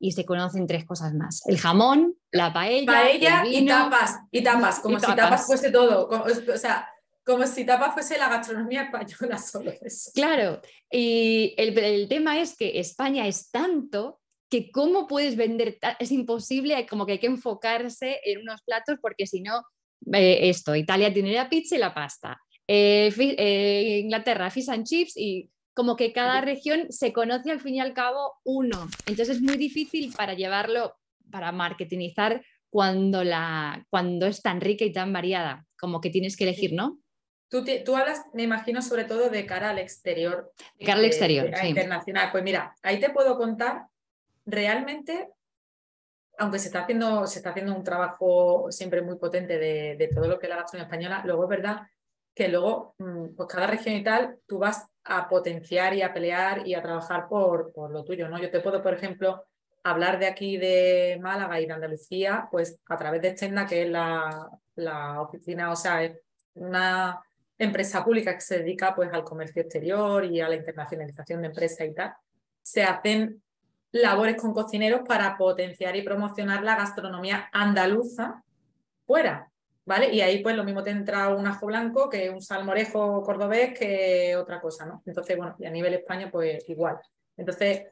[0.00, 1.42] y se conocen tres cosas más.
[1.46, 5.46] El jamón, la paella, paella y tapas, y tapas, como si tapas.
[5.46, 6.88] fuese todo, o sea,
[7.28, 10.10] como si tapas fuese la gastronomía española solo eso.
[10.14, 14.18] Claro, y el, tema es que España es tanto
[14.50, 19.26] que cómo puedes vender, es imposible, como que hay que enfocarse en unos platos porque
[19.26, 19.62] si no,
[20.10, 25.12] eh, esto, Italia tiene la pizza y la pasta, eh, eh, Inglaterra, fish and chips
[25.14, 28.88] y como que cada región se conoce al fin y al cabo uno.
[29.00, 30.96] Entonces es muy difícil para llevarlo,
[31.30, 36.44] para marketingizar cuando, la, cuando es tan rica y tan variada, como que tienes que
[36.44, 36.98] elegir, ¿no?
[37.48, 40.52] Tú, tú hablas, me imagino, sobre todo de cara al exterior.
[40.78, 41.68] De cara al exterior, sí.
[41.68, 42.30] Internacional.
[42.30, 43.86] Pues mira, ahí te puedo contar,
[44.44, 45.30] realmente,
[46.38, 50.28] aunque se está haciendo, se está haciendo un trabajo siempre muy potente de, de todo
[50.28, 51.82] lo que es la gastronomía española, luego es verdad
[52.38, 56.68] que luego, mm, pues cada región y tal, tú vas a potenciar y a pelear
[56.68, 58.38] y a trabajar por, por lo tuyo, ¿no?
[58.38, 59.44] Yo te puedo, por ejemplo,
[59.82, 63.90] hablar de aquí de Málaga y de Andalucía, pues a través de Extenda, que es
[63.90, 66.16] la, la oficina, o sea, es
[66.54, 67.20] una
[67.58, 71.86] empresa pública que se dedica pues al comercio exterior y a la internacionalización de empresas
[71.86, 72.14] y tal,
[72.62, 73.42] se hacen
[73.90, 78.42] labores con cocineros para potenciar y promocionar la gastronomía andaluza
[79.06, 79.50] fuera.
[79.88, 80.14] ¿vale?
[80.14, 84.36] Y ahí pues lo mismo te entra un ajo blanco que un salmorejo cordobés que
[84.36, 85.02] otra cosa, ¿no?
[85.06, 86.98] Entonces, bueno, y a nivel España pues igual.
[87.38, 87.86] Entonces,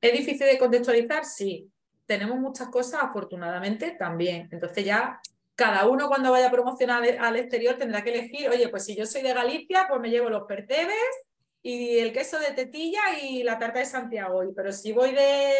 [0.00, 1.26] ¿es difícil de contextualizar?
[1.26, 1.70] Sí.
[2.06, 4.48] Tenemos muchas cosas, afortunadamente, también.
[4.50, 5.20] Entonces ya
[5.62, 9.06] cada uno cuando vaya a promocionar al exterior tendrá que elegir, oye, pues si yo
[9.06, 10.96] soy de Galicia, pues me llevo los percebes
[11.62, 14.42] y el queso de tetilla y la tarta de Santiago.
[14.56, 15.54] Pero si voy de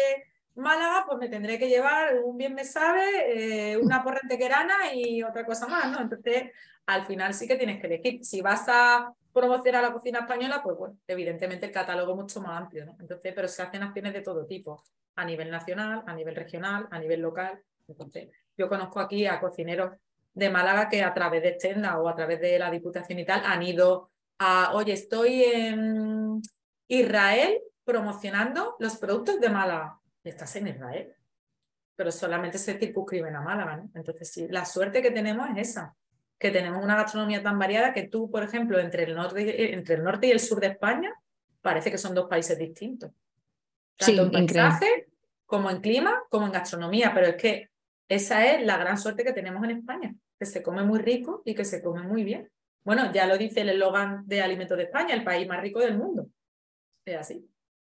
[0.55, 5.23] Málaga, pues me tendré que llevar un bien me sabe, eh, una porrente querana y
[5.23, 6.01] otra cosa más, ¿no?
[6.01, 6.51] Entonces,
[6.85, 8.25] al final sí que tienes que elegir.
[8.25, 12.61] Si vas a promocionar la cocina española, pues bueno, evidentemente el catálogo es mucho más
[12.61, 12.97] amplio, ¿no?
[12.99, 14.83] Entonces, pero se hacen acciones de todo tipo,
[15.15, 17.63] a nivel nacional, a nivel regional, a nivel local.
[17.87, 19.97] Entonces, yo conozco aquí a cocineros
[20.33, 23.43] de Málaga que a través de Estenda o a través de la Diputación y tal
[23.45, 26.41] han ido a, oye, estoy en
[26.87, 29.99] Israel promocionando los productos de Málaga
[30.29, 31.13] estás en Israel,
[31.95, 33.77] pero solamente se circunscriben a Málaga.
[33.77, 33.89] ¿no?
[33.93, 35.95] Entonces, sí, la suerte que tenemos es esa,
[36.37, 40.03] que tenemos una gastronomía tan variada que tú, por ejemplo, entre el norte, entre el
[40.03, 41.13] norte y el sur de España,
[41.61, 43.11] parece que son dos países distintos.
[43.95, 45.07] Tanto en paisaje,
[45.45, 47.69] como en clima, como en gastronomía, pero es que
[48.09, 51.55] esa es la gran suerte que tenemos en España, que se come muy rico y
[51.55, 52.49] que se come muy bien.
[52.83, 55.97] Bueno, ya lo dice el eslogan de Alimentos de España, el país más rico del
[55.97, 56.27] mundo.
[57.05, 57.49] Es así.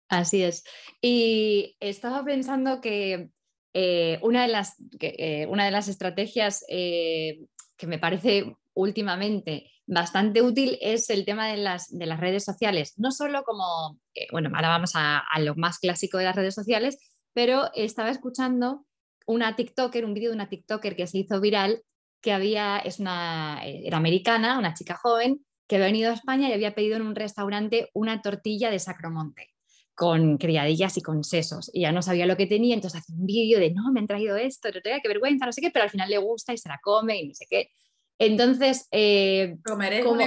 [0.10, 0.64] Así es.
[1.02, 3.30] Y estaba pensando que
[3.74, 7.40] eh, una, de las, eh, una, de las, estrategias eh,
[7.78, 12.96] que me parece últimamente bastante útil es el tema de las, de las redes sociales.
[12.98, 14.00] No solo como,
[14.32, 16.98] bueno, ahora vamos a, lo más clásico de las redes sociales,
[17.34, 18.86] pero estaba escuchando
[19.30, 21.84] una TikToker, un vídeo de una TikToker que se hizo viral,
[22.20, 26.54] que había, es una, era americana, una chica joven, que había venido a España y
[26.54, 29.52] había pedido en un restaurante una tortilla de Sacromonte
[29.94, 31.70] con criadillas y con sesos.
[31.74, 34.08] Y ya no sabía lo que tenía, entonces hace un vídeo de, no, me han
[34.08, 36.58] traído esto, no tengo que vergüenza, no sé qué, pero al final le gusta y
[36.58, 37.70] se la come y no sé qué.
[38.18, 38.88] Entonces...
[38.90, 40.22] Eh, Comer es, un,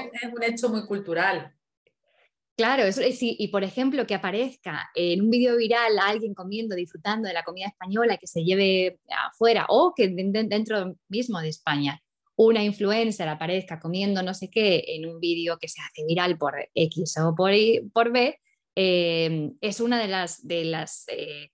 [0.45, 1.53] hecho muy cultural.
[2.57, 7.27] Claro, eso, y, y por ejemplo que aparezca en un vídeo viral alguien comiendo, disfrutando
[7.29, 12.03] de la comida española que se lleve afuera o que dentro mismo de España
[12.37, 16.55] una influencer aparezca comiendo no sé qué en un vídeo que se hace viral por
[16.75, 17.53] X o por,
[17.93, 18.39] por B,
[18.75, 21.51] Em, es una de las, de las, eh,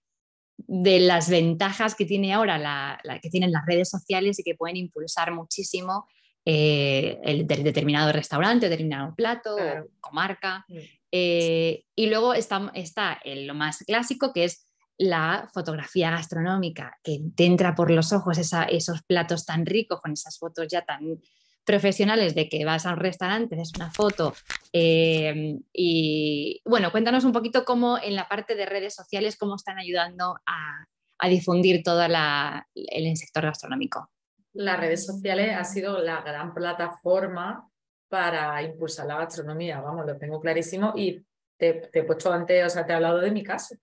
[0.57, 4.77] de las ventajas que tiene ahora la, que tienen las redes sociales y que pueden
[4.77, 6.07] impulsar muchísimo
[6.45, 9.57] eh, el determinado restaurante, determinado plato,
[10.01, 10.65] comarca.
[10.69, 10.77] Mm.
[11.11, 14.67] Eh, y luego está, está lo más clásico, que es
[14.99, 20.39] la fotografía gastronómica, que te entra por los ojos esos platos tan ricos, con esas
[20.39, 21.21] fotos ya tan,
[21.69, 24.35] profesionales de que vas a un restaurante, es una foto.
[24.73, 29.79] Eh, y bueno, cuéntanos un poquito cómo en la parte de redes sociales, cómo están
[29.79, 34.09] ayudando a, difundir todo el sector gastronómico.
[34.55, 37.69] Las redes sociales ha sido la gran plataforma
[38.09, 41.25] para impulsar la gastronomía, vamos, lo tengo clarísimo y
[41.59, 43.77] te, he puesto antes, o sea, te he hablado de mi caso.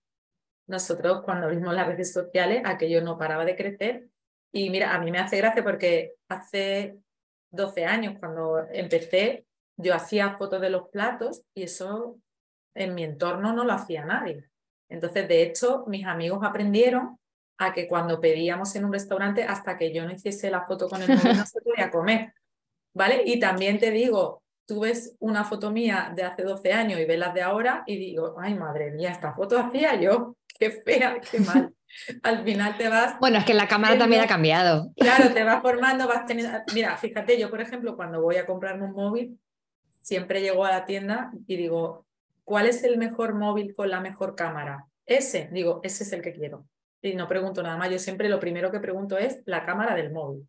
[0.68, 4.08] Nosotros cuando vimos las redes sociales, aquello no paraba de crecer
[4.52, 6.98] y mira, a mí me hace gracia porque hace
[7.52, 9.46] 12 años, cuando empecé,
[9.78, 12.18] yo hacía fotos de los platos y eso
[12.74, 14.50] en mi entorno no lo hacía nadie.
[14.90, 17.20] Entonces, de hecho, mis amigos aprendieron
[17.58, 21.02] a que cuando pedíamos en un restaurante, hasta que yo no hiciese la foto con
[21.02, 22.34] el móvil, no se podía comer.
[22.94, 23.24] ¿Vale?
[23.26, 27.20] Y también te digo, tú ves una foto mía de hace 12 años y ves
[27.20, 31.40] las de ahora y digo, ay, madre mía, esta foto hacía yo, qué fea, qué
[31.40, 31.74] mal.
[32.24, 33.18] Al final te vas...
[33.20, 34.92] Bueno, es que la cámara también ha cambiado.
[34.98, 36.58] Claro, te vas formando, vas teniendo...
[36.74, 39.40] Mira, fíjate, yo por ejemplo, cuando voy a comprarme un móvil,
[40.02, 42.06] siempre llego a la tienda y digo,
[42.44, 44.86] ¿cuál es el mejor móvil con la mejor cámara?
[45.06, 46.66] Ese, digo, ese es el que quiero.
[47.06, 50.12] Y no pregunto nada más, yo siempre lo primero que pregunto es la cámara del
[50.12, 50.48] móvil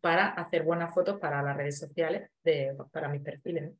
[0.00, 3.72] para hacer buenas fotos para las redes sociales, de, para mis perfiles.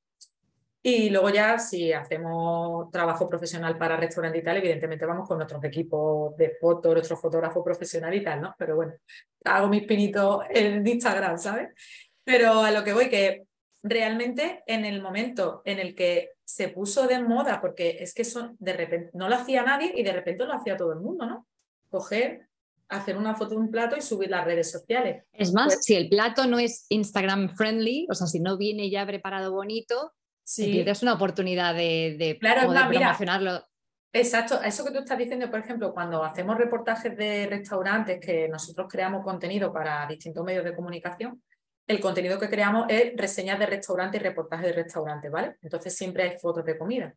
[0.82, 5.62] Y luego ya si hacemos trabajo profesional para restaurante y tal, evidentemente vamos con nuestros
[5.62, 8.56] equipos de foto, nuestro fotógrafo profesional y tal, ¿no?
[8.58, 8.94] Pero bueno,
[9.44, 11.68] hago mis pinitos en Instagram, ¿sabes?
[12.24, 13.44] Pero a lo que voy, que
[13.84, 18.56] realmente en el momento en el que se puso de moda, porque es que son,
[18.58, 21.46] de repente, no lo hacía nadie y de repente lo hacía todo el mundo, ¿no?
[21.96, 22.46] Coger,
[22.88, 25.24] hacer una foto de un plato y subir las redes sociales.
[25.32, 28.90] Es más, pues si el plato no es Instagram friendly, o sea, si no viene
[28.90, 30.12] ya preparado bonito,
[30.44, 30.84] Sí.
[30.86, 33.66] es una oportunidad de, claro, promocionarlo.
[34.12, 38.86] exacto, eso que tú estás diciendo, por ejemplo, cuando hacemos reportajes de restaurantes, que nosotros
[38.88, 41.42] creamos contenido para distintos medios de comunicación,
[41.88, 45.56] el contenido que creamos es reseñas de restaurantes y reportajes de restaurantes, ¿vale?
[45.62, 47.14] Entonces siempre hay fotos de comida.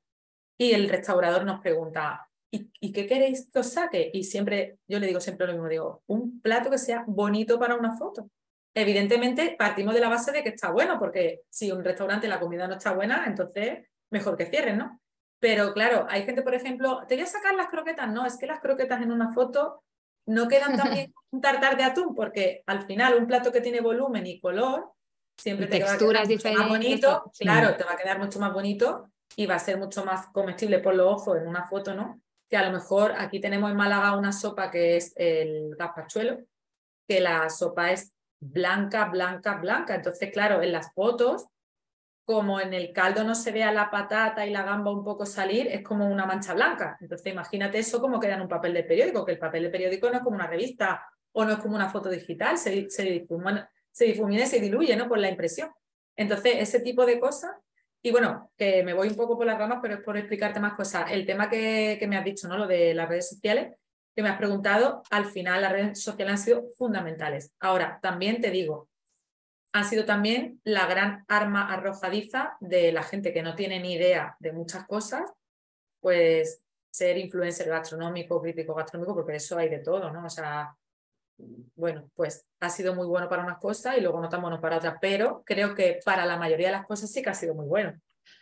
[0.58, 4.10] Y el restaurador nos pregunta, ¿y, ¿y qué queréis que os saque?
[4.14, 7.76] Y siempre, yo le digo siempre lo mismo, digo, un plato que sea bonito para
[7.76, 8.30] una foto
[8.74, 12.68] evidentemente partimos de la base de que está bueno, porque si un restaurante la comida
[12.68, 15.00] no está buena, entonces mejor que cierren, ¿no?
[15.40, 18.48] Pero claro, hay gente, por ejemplo, te voy a sacar las croquetas, no, es que
[18.48, 19.84] las croquetas en una foto
[20.28, 23.82] no quedan tan bien un tartar de atún, porque al final un plato que tiene
[23.82, 24.92] volumen y color
[25.38, 28.54] siempre te texturas va a quedar más bonito, claro, te va a quedar mucho más
[28.54, 32.22] bonito y va a ser mucho más comestible por los ojos en una foto, ¿no?
[32.50, 36.40] Que a lo mejor aquí tenemos en Málaga una sopa que es el gazpachuelo,
[37.08, 39.96] que la sopa es blanca, blanca, blanca.
[39.96, 41.48] Entonces, claro, en las fotos,
[42.26, 45.68] como en el caldo no se vea la patata y la gamba un poco salir,
[45.68, 46.98] es como una mancha blanca.
[47.02, 50.10] Entonces, imagínate eso como queda en un papel de periódico, que el papel de periódico
[50.10, 53.70] no es como una revista o no es como una foto digital, se, se, difumina,
[53.92, 55.08] se y se diluye ¿no?
[55.08, 55.72] por la impresión.
[56.16, 57.52] Entonces, ese tipo de cosas
[58.02, 60.74] y bueno, que me voy un poco por las ramas, pero es por explicarte más
[60.74, 61.12] cosas.
[61.12, 62.58] El tema que, que, me has dicho, ¿no?
[62.58, 63.76] Lo de las redes sociales,
[64.16, 67.52] que me has preguntado, al final las redes sociales han sido fundamentales.
[67.60, 68.90] Ahora, también te digo,
[69.74, 74.36] han sido también la gran arma arrojadiza de la gente que no tiene ni idea
[74.40, 75.32] de muchas cosas,
[76.00, 80.26] pues ser influencer gastronómico, crítico gastronómico, porque eso hay de todo, ¿no?
[80.26, 80.76] O sea,
[81.76, 84.78] bueno, pues ha sido muy bueno para unas cosas y luego no tan bueno para
[84.78, 87.66] otras, pero creo que para la mayoría de las cosas sí que ha sido muy
[87.66, 88.00] bueno.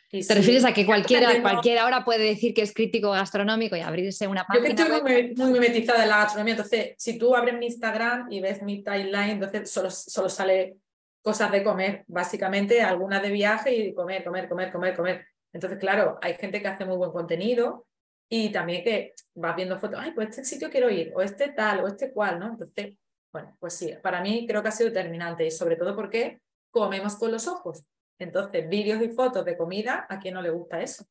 [0.10, 4.26] ¿Te refieres a que cualquiera, cualquiera ahora puede decir que es crítico gastronómico y abrirse
[4.26, 4.70] una página?
[4.70, 8.32] Yo que estoy muy, muy, mimetizada en la gastronomía, entonces si tú abres mi Instagram
[8.32, 10.78] y ves mi timeline, entonces solo, solo sale
[11.22, 15.28] cosas de comer, básicamente algunas de viaje y comer, comer, comer, comer, comer.
[15.52, 17.87] Entonces, claro, hay gente que hace muy buen contenido
[18.30, 21.84] y también que vas viendo fotos, ay, pues este sitio quiero ir, o este tal,
[21.84, 22.48] o este cual, ¿no?
[22.48, 22.96] Entonces,
[23.32, 26.40] bueno, pues sí, para mí creo que ha sido determinante y sobre todo porque
[26.72, 27.86] comemos con los ojos.
[28.20, 31.06] Entonces, vídeos y fotos de comida, ¿a quién no le gusta eso?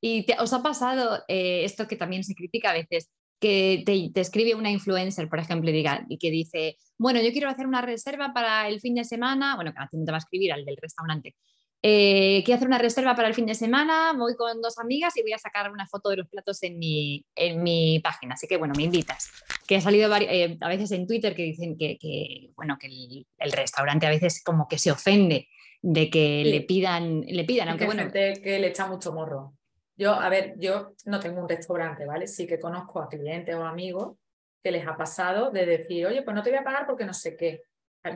[0.00, 3.10] ¿Y os ha pasado eh, esto que también se critica a veces?
[3.38, 7.48] Que te, escribe una influencer, por ejemplo, y, diga, y que dice, bueno, yo quiero
[7.48, 10.64] hacer una reserva para el fin de semana, bueno, que te va a escribir al
[10.64, 11.34] del restaurante,
[11.82, 15.22] eh, quiero hacer una reserva para el fin de semana, voy con dos amigas y
[15.22, 18.34] voy a sacar una foto de los platos en mi, en mi página.
[18.34, 19.30] Así que bueno, me invitas.
[19.66, 24.06] Que ha salido eh, a veces en Twitter que dicen que, bueno, que el, restaurante
[24.06, 25.48] a veces como que se ofende
[25.80, 28.02] de que le pidan, le pidan, aunque bueno.
[28.02, 29.54] Gente que le echa mucho morro.
[29.96, 32.26] Yo, a ver, yo no tengo un restaurante, ¿vale?
[32.26, 34.16] Sí que conozco a clientes o amigos
[34.62, 37.14] que les ha pasado de decir, oye, pues no te voy a pagar porque no
[37.14, 37.62] sé qué.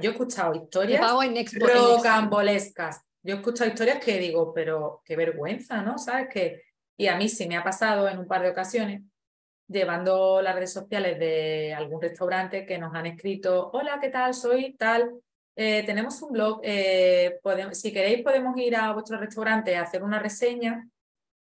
[0.01, 5.97] Yo he escuchado historias rocambolescas yo he escuchado historias que digo, pero qué vergüenza, ¿no?
[5.99, 6.29] ¿Sabes?
[6.29, 6.63] Que,
[6.97, 9.03] y a mí sí me ha pasado en un par de ocasiones,
[9.67, 14.35] llevando las redes sociales de algún restaurante que nos han escrito, hola, ¿qué tal?
[14.35, 15.11] Soy tal,
[15.57, 17.41] eh, tenemos un blog, eh,
[17.73, 20.87] si queréis podemos ir a vuestro restaurante a hacer una reseña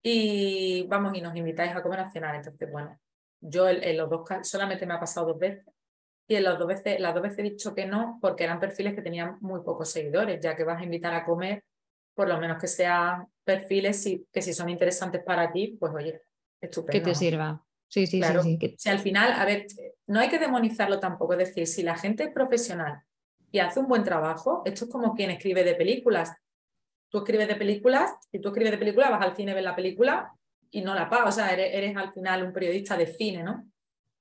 [0.02, 2.36] y vamos y nos invitáis a comer a cenar.
[2.36, 2.98] Entonces, bueno,
[3.42, 5.66] yo en, los dos solamente me ha pasado dos veces
[6.28, 8.96] y en las dos veces, las dos veces he dicho que no porque eran perfiles
[8.96, 11.62] que tenían muy pocos seguidores, ya que vas a invitar a comer
[12.14, 16.22] por lo menos que sean perfiles que si son interesantes para ti, pues oye,
[16.62, 16.92] estupendo.
[16.92, 17.64] Que te sirva.
[17.94, 18.76] Sí, sí, sí.
[18.78, 19.68] Si al final, a ver,
[20.08, 23.04] no hay que demonizarlo tampoco, es decir, si la gente es profesional
[23.52, 26.36] y hace un buen trabajo, esto es como quien escribe de películas.
[27.10, 30.34] Tú escribes de películas, si tú escribes de películas, vas al cine, ves la película
[30.72, 33.70] y no la pagas, o sea, eres, al final un periodista de cine, ¿no?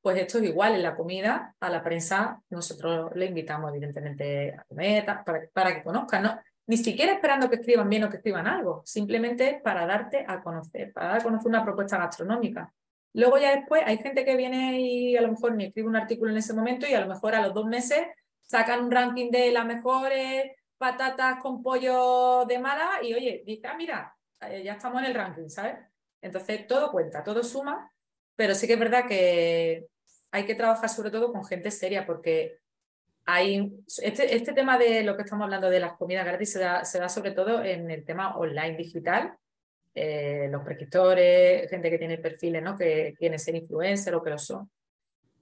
[0.03, 4.65] Pues esto es igual en la comida, a la prensa nosotros le invitamos evidentemente a
[4.65, 6.39] comer, para, para que conozcan, ¿no?
[6.67, 10.93] Ni siquiera esperando que escriban bien o que escriban algo, simplemente para darte a conocer,
[10.93, 12.73] para dar a conocer una propuesta gastronómica.
[13.15, 16.31] Luego ya después hay gente que viene y a lo mejor ni escribe un artículo
[16.31, 18.07] en ese momento y a lo mejor a los dos meses
[18.41, 23.77] sacan un ranking de las mejores patatas con pollo de mala y oye, dice, ah,
[23.77, 24.17] mira,
[24.49, 25.77] eh, ya estamos en el ranking, ¿sabes?
[26.21, 27.93] Entonces todo cuenta, todo suma,
[28.35, 29.87] pero sí que es verdad que
[30.31, 32.62] hay que trabajar sobre todo con gente seria porque
[33.25, 36.85] hay, este, este, tema de lo que estamos hablando de las comidas gratis se da,
[36.85, 39.35] se da sobre todo en el tema online digital.
[39.95, 42.77] Eh, los prescriptores, gente que tiene perfiles, ¿no?
[42.77, 44.71] que quieren ser influencer o que lo son.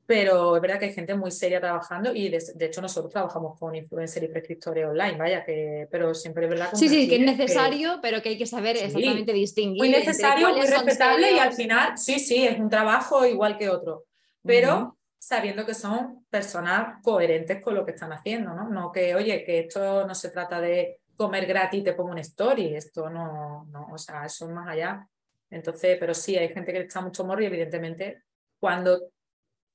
[0.05, 3.77] Pero es verdad que hay gente muy seria trabajando y de, hecho nosotros trabajamos con
[3.77, 6.71] influencers y prescriptores online, vaya, que, pero siempre es verdad.
[6.75, 9.79] Sí, sí, que es necesario, pero que hay que saber exactamente distinguir.
[9.79, 14.05] Muy necesario, muy respetable y al final, sí, sí, es un trabajo igual que otro.
[14.43, 18.69] Pero sabiendo que son personas coherentes con lo que están haciendo, ¿no?
[18.71, 22.23] No que, oye, que esto no se trata de comer gratis y te pongo una
[22.23, 25.07] story, esto no, no, o sea, eso es más allá.
[25.51, 28.23] Entonces, pero sí, hay gente que le echa mucho morro y evidentemente
[28.59, 29.11] cuando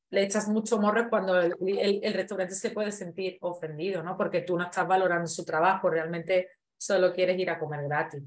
[0.09, 1.53] le echas mucho morro es cuando el,
[2.01, 4.17] el, restaurante se puede sentir ofendido, ¿no?
[4.17, 8.23] Porque tú no estás valorando su trabajo, realmente solo quieres ir a comer gratis.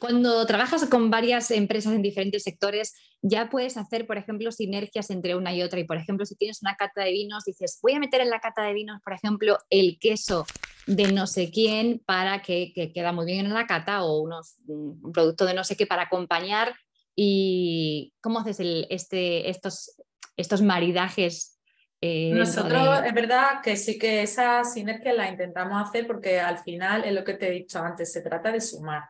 [0.00, 5.36] Cuando trabajas con varias empresas en diferentes sectores, ya puedes hacer, por ejemplo, sinergias entre
[5.36, 5.78] una y otra.
[5.78, 8.40] Y, por ejemplo, si tienes una cata de vinos, dices, voy a meter en la
[8.40, 10.46] cata de vinos, por ejemplo, el queso
[10.86, 15.12] de no sé quién para que, queda muy bien en la cata o unos, un
[15.12, 16.74] producto de no sé qué para acompañar.
[17.14, 18.56] ¿Y cómo haces
[18.88, 20.00] este, estos,
[20.38, 21.60] estos maridajes
[22.00, 27.04] eh, Nosotros es verdad que sí que esa sinergia la intentamos hacer porque al final
[27.04, 29.02] es lo que te he dicho antes, se trata de sumar.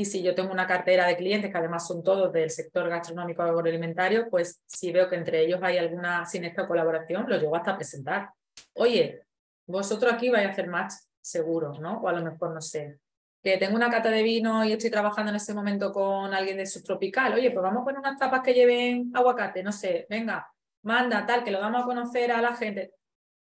[0.00, 3.42] Y si yo tengo una cartera de clientes, que además son todos del sector gastronómico
[3.42, 8.30] agroalimentario, pues si veo que entre ellos hay alguna sinestra colaboración, lo llevo hasta presentar.
[8.72, 9.20] Oye,
[9.66, 12.00] vosotros aquí vais a hacer match seguro, ¿no?
[12.00, 12.98] O a lo mejor no sé.
[13.42, 16.64] Que tengo una cata de vino y estoy trabajando en ese momento con alguien de
[16.64, 17.34] subtropical.
[17.34, 20.50] Oye, pues vamos a poner unas tapas que lleven aguacate, no sé, venga,
[20.82, 22.94] manda tal, que lo vamos a conocer a la gente.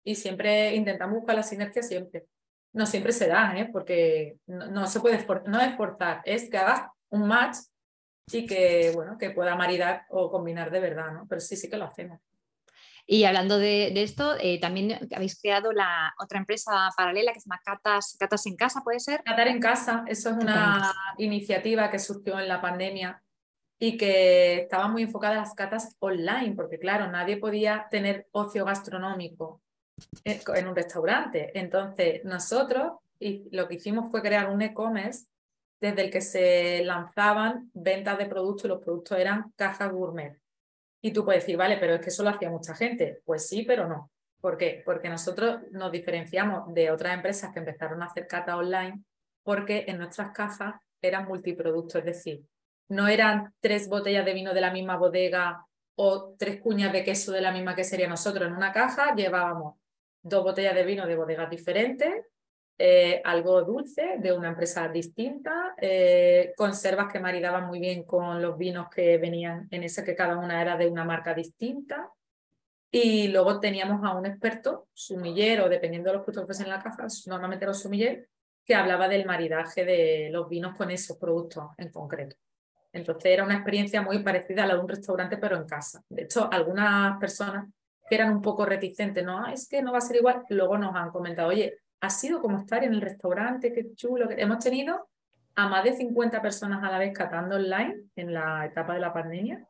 [0.02, 2.24] Y siempre intentamos buscar la sinergia siempre
[2.76, 3.70] no siempre se da, ¿eh?
[3.72, 7.56] porque no, se puede no es forzar, es que hagas un match
[8.30, 11.26] y que, bueno, que pueda maridar o combinar de verdad, ¿no?
[11.26, 12.20] Pero sí, sí que lo hacemos.
[13.06, 17.62] Y hablando de, esto, eh, también habéis creado la otra empresa paralela que se llama
[17.64, 19.22] Catas, Catas en Casa, ¿puede ser?
[19.22, 23.22] Catar en Casa, eso es una iniciativa que surgió en la pandemia
[23.78, 28.66] y que estaba muy enfocada en las catas online, porque claro, nadie podía tener ocio
[28.66, 29.62] gastronómico
[30.24, 31.58] en un restaurante.
[31.58, 35.26] Entonces, nosotros y lo que hicimos fue crear un e-commerce
[35.80, 40.38] desde el que se lanzaban ventas de productos y los productos eran cajas gourmet.
[41.02, 43.20] Y tú puedes decir, vale, pero es que eso lo hacía mucha gente.
[43.24, 44.10] Pues sí, pero no.
[44.40, 44.82] ¿Por qué?
[44.84, 49.02] Porque nosotros nos diferenciamos de otras empresas que empezaron a hacer cata online
[49.42, 52.44] porque en nuestras cajas eran multiproductos, es decir,
[52.88, 57.32] no eran tres botellas de vino de la misma bodega o tres cuñas de queso
[57.32, 58.48] de la misma que sería nosotros.
[58.48, 59.76] En una caja llevábamos
[60.28, 62.12] dos botellas de vino de bodegas diferentes,
[62.78, 68.58] eh, algo dulce de una empresa distinta, eh, conservas que maridaban muy bien con los
[68.58, 72.10] vinos que venían en ese, que cada una era de una marca distinta.
[72.90, 76.82] Y luego teníamos a un experto, sumillero, dependiendo de los productos que fuesen en la
[76.82, 78.28] caja, normalmente los sumiller,
[78.64, 82.36] que hablaba del maridaje de los vinos con esos productos en concreto.
[82.92, 86.02] Entonces era una experiencia muy parecida a la de un restaurante, pero en casa.
[86.08, 87.66] De hecho, algunas personas
[88.14, 90.94] eran un poco reticentes, no, ah, es que no va a ser igual, luego nos
[90.94, 94.28] han comentado, oye, ha sido como estar en el restaurante, qué chulo.
[94.30, 95.08] Hemos tenido
[95.54, 99.12] a más de 50 personas a la vez catando online en la etapa de la
[99.12, 99.66] pandemia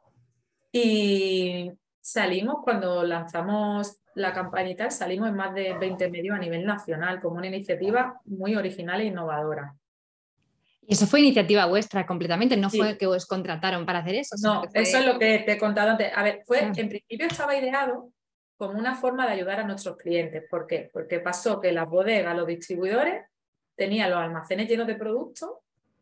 [0.73, 1.71] y
[2.01, 6.65] salimos cuando lanzamos la campaña y tal, salimos en más de 20 medios a nivel
[6.65, 9.75] nacional como una iniciativa muy original e innovadora.
[10.89, 14.37] Y eso fue iniciativa vuestra completamente, no fue que os contrataron para hacer eso.
[14.41, 16.13] No, eso es lo que te he contado antes.
[16.15, 18.13] A ver, fue, en principio estaba ideado
[18.57, 20.45] como una forma de ayudar a nuestros clientes.
[20.49, 20.91] ¿Por qué?
[20.93, 23.25] Porque pasó que las bodegas, los distribuidores,
[23.75, 25.51] tenían los almacenes llenos de productos,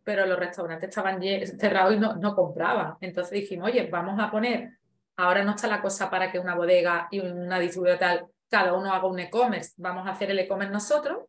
[0.04, 1.20] pero los restaurantes estaban
[1.58, 2.96] cerrados y no, no compraban.
[3.00, 4.78] Entonces dijimos, oye, vamos a poner,
[5.16, 8.92] ahora no está la cosa para que una bodega y una distribuidora tal, cada uno
[8.92, 11.24] haga un e-commerce, vamos a hacer el e-commerce nosotros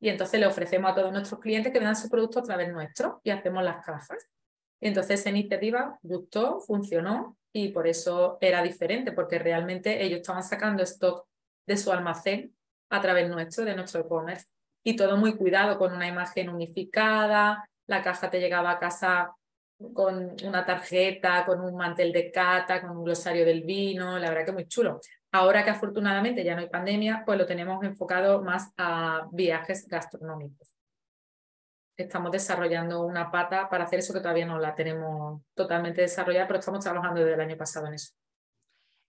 [0.00, 3.20] y entonces le ofrecemos a todos nuestros clientes que vendan sus productos a través nuestro
[3.22, 4.28] y hacemos las cajas.
[4.80, 10.42] Y entonces esa iniciativa gustó, funcionó y por eso era diferente, porque realmente ellos estaban
[10.42, 11.26] sacando stock
[11.66, 12.54] de su almacén
[12.90, 14.46] a través nuestro, de nuestro e-commerce.
[14.82, 19.34] Y todo muy cuidado, con una imagen unificada, la caja te llegaba a casa
[19.94, 24.46] con una tarjeta, con un mantel de cata, con un glosario del vino, la verdad
[24.46, 25.00] que muy chulo.
[25.32, 30.74] Ahora que afortunadamente ya no hay pandemia, pues lo tenemos enfocado más a viajes gastronómicos
[32.02, 36.58] estamos desarrollando una pata para hacer eso que todavía no la tenemos totalmente desarrollada, pero
[36.58, 38.12] estamos trabajando desde el año pasado en eso.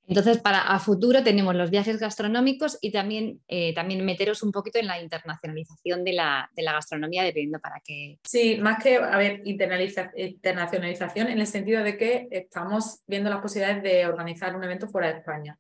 [0.08, 4.80] Entonces, para a futuro tenemos los viajes gastronómicos y también, eh, también meteros un poquito
[4.80, 8.20] en la internacionalización de la, de la gastronomía, dependiendo para qué.
[8.24, 13.84] Sí, más que, a ver, internacionalización en el sentido de que estamos viendo las posibilidades
[13.84, 15.58] de organizar un evento fuera de España.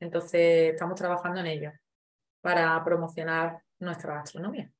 [0.00, 1.72] Entonces, estamos trabajando en ello
[2.40, 4.70] para promocionar nuestra gastronomía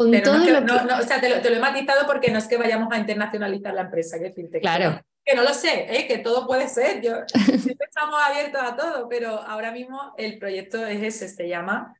[0.00, 4.18] o sea, te lo, he matizado porque no es que vayamos a internacionalizar la empresa,
[4.18, 5.00] que Claro.
[5.22, 6.06] Que no lo sé, ¿eh?
[6.06, 7.02] que todo puede ser.
[7.02, 7.12] Yo,
[7.44, 11.94] siempre estamos abiertos a todo, pero ahora mismo el proyecto es ese, se llama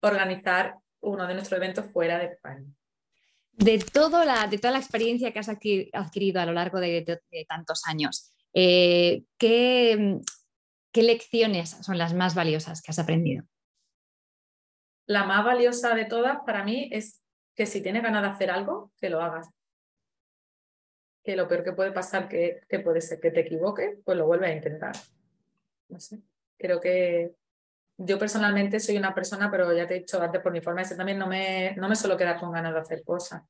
[0.00, 2.66] organizar uno de nuestros eventos fuera de España.
[3.52, 7.82] De, todo la, de toda la experiencia que has adquirido a lo largo de, tantos
[7.86, 10.18] años, eh, ¿qué,
[10.90, 13.44] ¿qué lecciones son las más valiosas que has aprendido?
[15.06, 17.23] La más valiosa de todas para mí es
[17.54, 19.48] que si tienes ganas de hacer algo, que lo hagas.
[21.22, 24.26] Que lo peor que puede pasar, que, que puede ser que te equivoques, pues lo
[24.26, 24.94] vuelves a intentar.
[25.88, 26.20] No sé,
[26.58, 27.34] creo que
[27.96, 30.88] yo personalmente soy una persona, pero ya te he dicho antes por mi forma de
[30.88, 33.42] ser también, no me, no me suelo quedar con ganas de hacer cosas,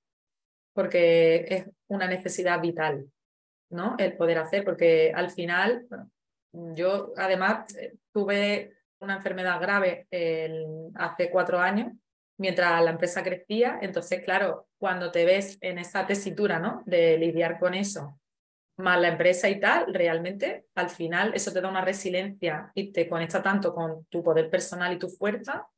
[0.73, 3.11] porque es una necesidad vital,
[3.71, 3.97] ¿no?
[3.99, 5.87] El poder hacer, porque al final,
[6.53, 10.07] yo además eh, tuve una enfermedad grave
[10.95, 11.93] hace cuatro años
[12.39, 13.78] mientras la empresa crecía.
[13.80, 16.82] Entonces, claro, cuando te ves en esa tesitura, ¿no?
[16.87, 18.18] De lidiar con eso,
[18.76, 23.09] más la empresa y tal, realmente al final eso te da una resiliencia y te
[23.09, 25.68] conecta tanto con tu poder personal y tu fuerza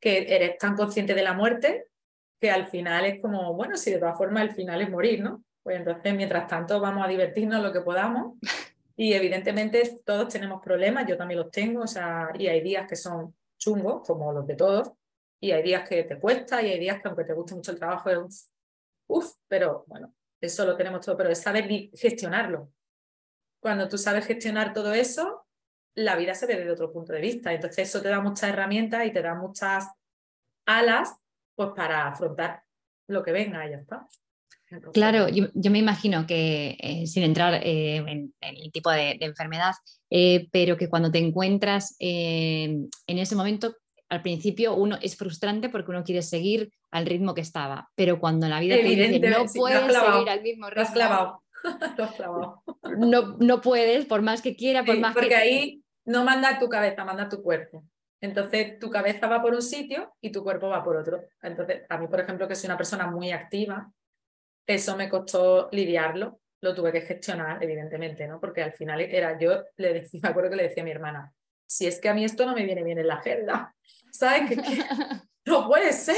[0.00, 1.86] que eres tan consciente de la muerte
[2.40, 5.42] que al final es como, bueno, si de todas formas el final es morir, ¿no?
[5.62, 8.34] Pues entonces, mientras tanto, vamos a divertirnos lo que podamos.
[8.98, 12.96] Y evidentemente todos tenemos problemas, yo también los tengo, o sea, y hay días que
[12.96, 14.92] son chungos, como los de todos,
[15.46, 17.78] y hay días que te cuesta, y hay días que aunque te guste mucho el
[17.78, 18.50] trabajo, es
[19.06, 22.72] uff, pero bueno, eso lo tenemos todo, pero es saber gestionarlo.
[23.60, 25.46] Cuando tú sabes gestionar todo eso,
[25.94, 27.52] la vida se ve desde otro punto de vista.
[27.52, 29.88] Entonces eso te da muchas herramientas y te da muchas
[30.66, 31.16] alas
[31.54, 32.62] pues para afrontar
[33.08, 34.06] lo que venga ya está.
[34.92, 39.72] claro, yo, me imagino que eh, sin entrar eh, en, el tipo de, enfermedad,
[40.10, 43.74] eh, pero que cuando te encuentras en ese momento,
[44.08, 48.48] al principio uno es frustrante porque uno quiere seguir al ritmo que estaba, pero cuando
[48.48, 50.76] la vida te dice no puedes seguir al mismo ritmo.
[50.76, 50.82] Lo
[52.04, 52.62] has clavado.
[52.98, 57.04] No, no puedes, por más que quiera, por más porque ahí no manda tu cabeza,
[57.04, 57.84] manda tu cuerpo.
[58.20, 61.24] Entonces tu cabeza va por un sitio y tu cuerpo va por otro.
[61.42, 63.90] Entonces, a mí, por ejemplo, que soy una persona muy activa,
[64.66, 68.40] eso me costó lidiarlo, lo tuve que gestionar, evidentemente, ¿no?
[68.40, 71.32] Porque al final era yo, le decía, me acuerdo que le decía a mi hermana,
[71.66, 73.74] si es que a mí esto no me viene bien en la agenda,
[74.12, 74.48] ¿sabes?
[74.48, 74.56] Que,
[75.44, 76.16] no puede ser.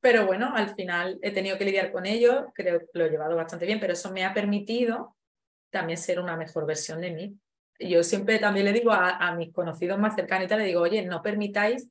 [0.00, 3.36] Pero bueno, al final he tenido que lidiar con ello, creo que lo he llevado
[3.36, 5.16] bastante bien, pero eso me ha permitido
[5.70, 7.38] también ser una mejor versión de mí.
[7.78, 11.88] Yo siempre también le digo a, mis conocidos más cercanos, le digo, oye, no permitáis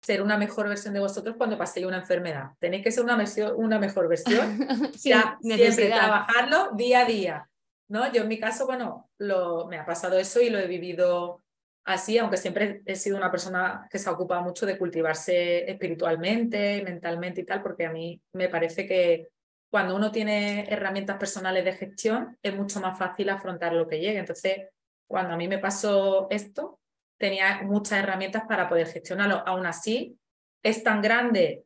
[0.00, 2.50] ser una mejor versión de vosotros cuando paséis una enfermedad.
[2.60, 3.22] Tenéis que ser una,
[3.56, 4.58] una mejor versión,
[4.96, 7.50] sí, ya, siempre trabajarlo día a día.
[7.88, 8.12] ¿no?
[8.12, 11.42] Yo en mi caso, bueno, lo, me ha pasado eso y lo he vivido
[11.86, 16.82] así, aunque siempre he sido una persona que se ha ocupado mucho de cultivarse espiritualmente,
[16.82, 19.28] mentalmente y tal, porque a mí me parece que
[19.70, 24.18] cuando uno tiene herramientas personales de gestión es mucho más fácil afrontar lo que llegue.
[24.18, 24.68] Entonces,
[25.08, 26.80] cuando a mí me pasó esto,
[27.18, 29.42] tenía muchas herramientas para poder gestionarlo.
[29.46, 30.18] Aún así,
[30.62, 31.64] es tan grande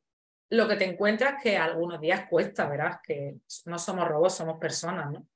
[0.50, 5.10] lo que te encuentras que algunos días cuesta, verás, que no somos robots, somos personas,
[5.10, 5.26] ¿no?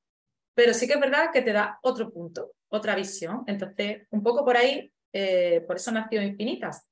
[0.54, 3.42] Pero sí que es verdad que te da otro punto, otra visión.
[3.46, 6.86] Entonces, un poco por ahí, eh, por eso nació Infinitas,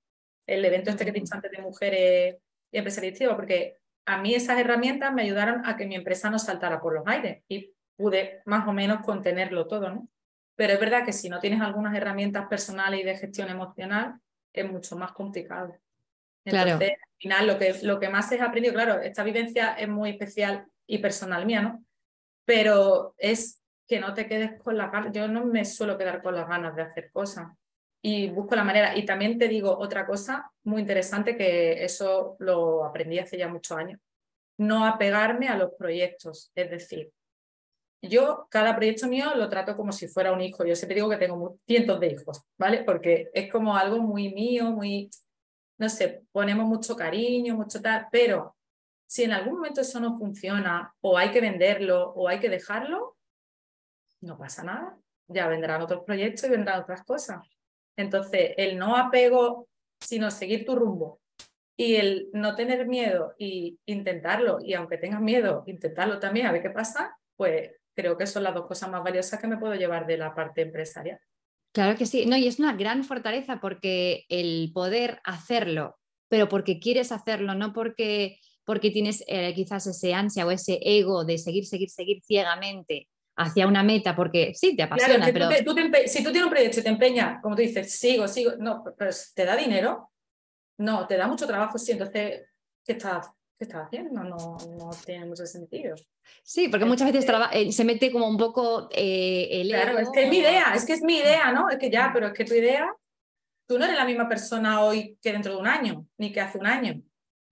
[0.46, 2.36] el evento este que te he dicho antes de mujeres
[2.70, 6.80] y empresariales, porque a mí esas herramientas me ayudaron a que mi empresa no saltara
[6.80, 10.08] por los aires y pude más o menos contenerlo todo, ¿no?
[10.56, 14.14] Pero es verdad que si no tienes algunas herramientas personales y de gestión emocional,
[14.52, 15.74] es mucho más complicado.
[16.44, 20.10] Entonces, al final, lo que, lo que más he aprendido, claro, esta vivencia es muy
[20.10, 21.84] especial y personal mía, ¿no?
[22.44, 25.12] Pero es que no te quedes con las ganas.
[25.12, 27.48] Yo no me suelo quedar con las ganas de hacer cosas
[28.02, 28.96] y busco la manera.
[28.96, 33.76] Y también te digo otra cosa muy interesante que eso lo aprendí hace ya muchos
[33.76, 34.00] años.
[34.58, 36.50] No apegarme a los proyectos.
[36.54, 37.12] Es decir,
[38.02, 40.64] yo cada proyecto mío lo trato como si fuera un hijo.
[40.64, 42.82] Yo siempre digo que tengo cientos de hijos, ¿vale?
[42.84, 45.08] Porque es como algo muy mío, muy,
[45.78, 48.56] no sé, ponemos mucho cariño, mucho tal, pero
[49.12, 53.18] si en algún momento eso no funciona o hay que venderlo o hay que dejarlo,
[54.22, 54.96] no pasa nada.
[55.28, 57.46] Ya vendrán otros proyectos y vendrán otras cosas.
[57.94, 59.68] Entonces, el no apego,
[60.00, 61.20] sino seguir tu rumbo
[61.76, 66.62] y el no tener miedo y intentarlo, y aunque tengas miedo, intentarlo también a ver
[66.62, 70.06] qué pasa, pues creo que son las dos cosas más valiosas que me puedo llevar
[70.06, 71.20] de la parte empresarial.
[71.74, 75.98] Claro que sí, no, y es una gran fortaleza porque el poder hacerlo,
[76.30, 81.24] pero porque quieres hacerlo, no porque, porque tienes eh, quizás ese ansia o ese ego
[81.24, 85.30] de seguir, seguir, seguir ciegamente hacia una meta porque sí, te apasiona.
[85.32, 85.50] pero...
[85.50, 85.74] si tú
[86.30, 89.56] tienes un proyecto y te empeñas, como tú dices, sigo, sigo, no, pero ¿te da
[89.56, 90.10] dinero?
[90.78, 92.42] No, te da mucho trabajo, sí, entonces,
[92.84, 93.28] ¿qué estás,
[93.58, 94.22] qué estás haciendo?
[94.22, 95.94] No, no tiene mucho sentido.
[96.42, 99.68] Sí, porque muchas veces eh, se mete como un poco eh, el...
[99.68, 101.68] Claro, es que es mi idea, es que es mi idea, ¿no?
[101.68, 102.88] Es que ya, pero es que tu idea,
[103.66, 106.58] tú no eres la misma persona hoy que dentro de un año, ni que hace
[106.58, 107.02] un año.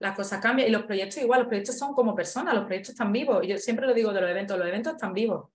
[0.01, 3.11] Las cosas cambian y los proyectos igual, los proyectos son como personas, los proyectos están
[3.11, 3.45] vivos.
[3.45, 5.49] Yo siempre lo digo de los eventos, los eventos están vivos.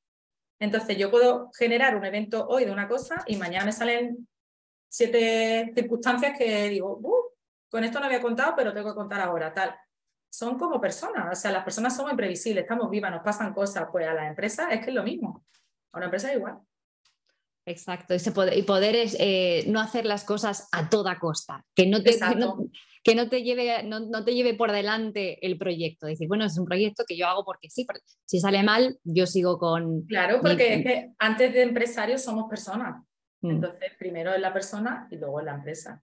[0.60, 4.28] Entonces yo puedo generar un evento hoy de una cosa y mañana me salen
[4.88, 7.00] siete circunstancias que digo,
[7.68, 9.74] con esto no había contado, pero tengo que contar ahora, tal.
[10.30, 14.06] Son como personas, o sea, las personas somos imprevisibles, estamos vivas, nos pasan cosas, pues
[14.06, 15.44] a las empresas es que es lo mismo,
[15.92, 16.60] a una empresa es igual.
[17.68, 21.86] Exacto, y poder, y poder es eh, no hacer las cosas a toda costa, que
[21.86, 22.16] no te,
[23.02, 26.06] que no, te, lleve, no, te lleve por delante el proyecto.
[26.06, 27.84] Decir, bueno, es un proyecto que yo hago porque sí,
[28.24, 30.02] si sale mal, yo sigo con...
[30.06, 33.02] Claro, porque es que antes de empresarios somos personas.
[33.40, 33.50] Mm.
[33.50, 36.00] Entonces, primero es la persona y luego es la empresa.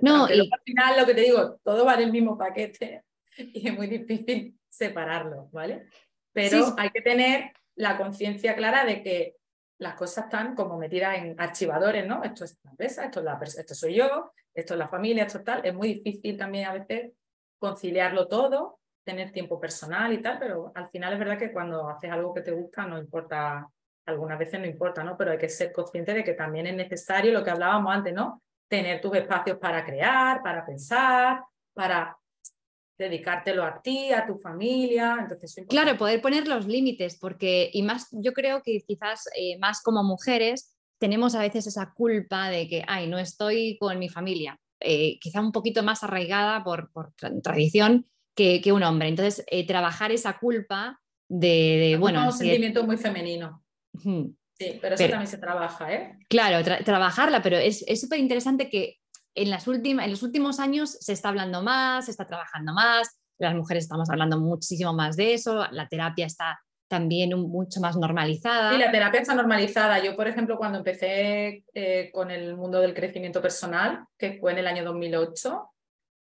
[0.00, 0.40] no, y...
[0.40, 3.04] al final lo que te digo, todo va en el mismo paquete
[3.38, 5.86] y es muy difícil separarlo, ¿vale?
[6.32, 9.36] Pero hay que tener la conciencia clara de que
[9.78, 12.22] las cosas están como metidas en archivadores, ¿no?
[12.22, 15.38] Esto es la empresa, esto, es la, esto soy yo, esto es la familia, esto
[15.38, 15.64] es tal.
[15.64, 17.12] Es muy difícil también a veces
[17.58, 22.10] conciliarlo todo tener tiempo personal y tal, pero al final es verdad que cuando haces
[22.10, 23.68] algo que te gusta no importa,
[24.04, 25.16] algunas veces no importa, ¿no?
[25.16, 28.42] Pero hay que ser consciente de que también es necesario lo que hablábamos antes, ¿no?
[28.68, 31.40] Tener tus espacios para crear, para pensar,
[31.72, 32.18] para
[32.98, 35.16] dedicártelo a ti, a tu familia.
[35.20, 39.82] Entonces, claro, poder poner los límites, porque, y más, yo creo que quizás eh, más
[39.82, 44.58] como mujeres tenemos a veces esa culpa de que, ay, no estoy con mi familia,
[44.80, 47.12] eh, quizá un poquito más arraigada por, por
[47.42, 49.08] tradición que, que, un hombre.
[49.08, 52.24] Entonces, eh, trabajar esa culpa de, bueno...
[52.24, 53.62] un sentimiento muy femenino.
[54.58, 56.18] Sí, pero eso también se trabaja, ¿eh?
[56.28, 59.00] Claro, trabajarla, pero es súper interesante que
[59.36, 63.20] en, las últimas, en los últimos años se está hablando más, se está trabajando más,
[63.38, 66.58] las mujeres estamos hablando muchísimo más de eso, la terapia está
[66.88, 68.72] también mucho más normalizada.
[68.72, 70.02] Sí, la terapia está normalizada.
[70.02, 74.58] Yo, por ejemplo, cuando empecé eh, con el mundo del crecimiento personal, que fue en
[74.58, 75.68] el año 2008,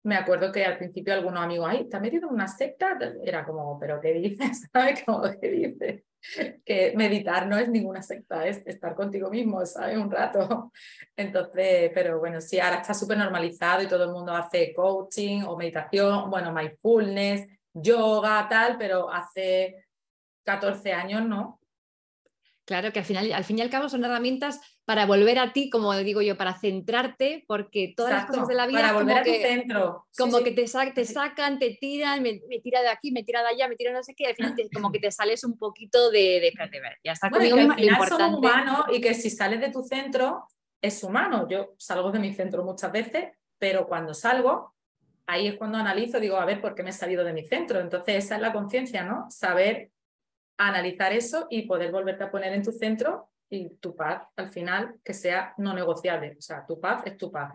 [0.04, 2.98] me acuerdo que al principio algunos amigos, ay, ¿te has metido en una secta?
[3.24, 4.68] Era como, ¿pero qué dices?
[4.74, 5.04] ¿Sabes?
[5.06, 6.04] cómo ¿qué dices?
[6.66, 9.98] que meditar no es ninguna secta, es estar contigo mismo, ¿sabes?
[9.98, 10.72] Un rato.
[11.16, 15.58] Entonces, pero bueno, sí, ahora está súper normalizado y todo el mundo hace coaching o
[15.58, 19.86] meditación, bueno, mindfulness, yoga, tal, pero hace
[20.44, 21.57] 14 años no.
[22.68, 25.70] Claro que al final, al fin y al cabo son herramientas para volver a ti,
[25.70, 29.24] como digo yo, para centrarte, porque todas las cosas de la vida para volver a
[29.24, 30.06] tu centro.
[30.18, 33.70] como que Te, te, sacan, te tiran, me, tira de aquí, me tira de allá,
[33.70, 36.54] me tira no sé qué, al final como que te sales un poquito de, de
[37.06, 39.84] ya está bueno, conmigo y que al final humanos y que si sales de tu
[39.84, 40.46] centro
[40.82, 41.48] es humano.
[41.48, 44.76] Yo salgo de mi centro muchas veces, pero cuando salgo,
[45.26, 47.80] ahí es cuando analizo, digo, a ver, ¿por qué me he salido de mi centro?
[47.80, 49.26] Entonces esa es la conciencia, ¿no?
[49.30, 49.92] Saber
[50.58, 55.00] analizar eso y poder volverte a poner en tu centro y tu paz al final
[55.04, 56.36] que sea no negociable.
[56.38, 57.54] O sea, tu paz es tu paz.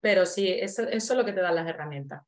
[0.00, 2.22] Pero sí, eso, eso, es lo que te dan las herramientas.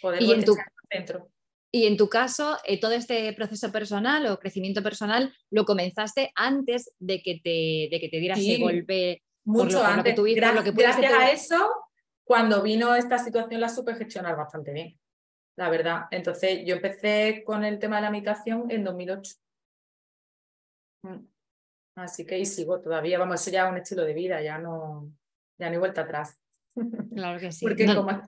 [0.00, 0.54] Poder y en tu
[0.90, 1.30] centro.
[1.70, 6.92] Y en tu caso, eh, todo este proceso personal o crecimiento personal lo comenzaste antes
[6.98, 9.22] de que te, de que te dieras ese golpe.
[9.44, 10.14] Mucho antes.
[10.14, 11.70] gracias, a eso,
[12.22, 14.98] cuando vino esta situación la supe gestionar bastante bien
[15.58, 16.02] la verdad.
[16.12, 19.34] Entonces yo empecé con el tema de la meditación en 2008.
[21.02, 21.26] Mm.
[21.96, 25.12] Así que ahí sigo todavía, vamos, eso ya es un estilo de vida, ya no,
[25.58, 26.40] ya no hay vuelta atrás.
[27.12, 27.66] Claro que sí.
[27.66, 28.22] Porque como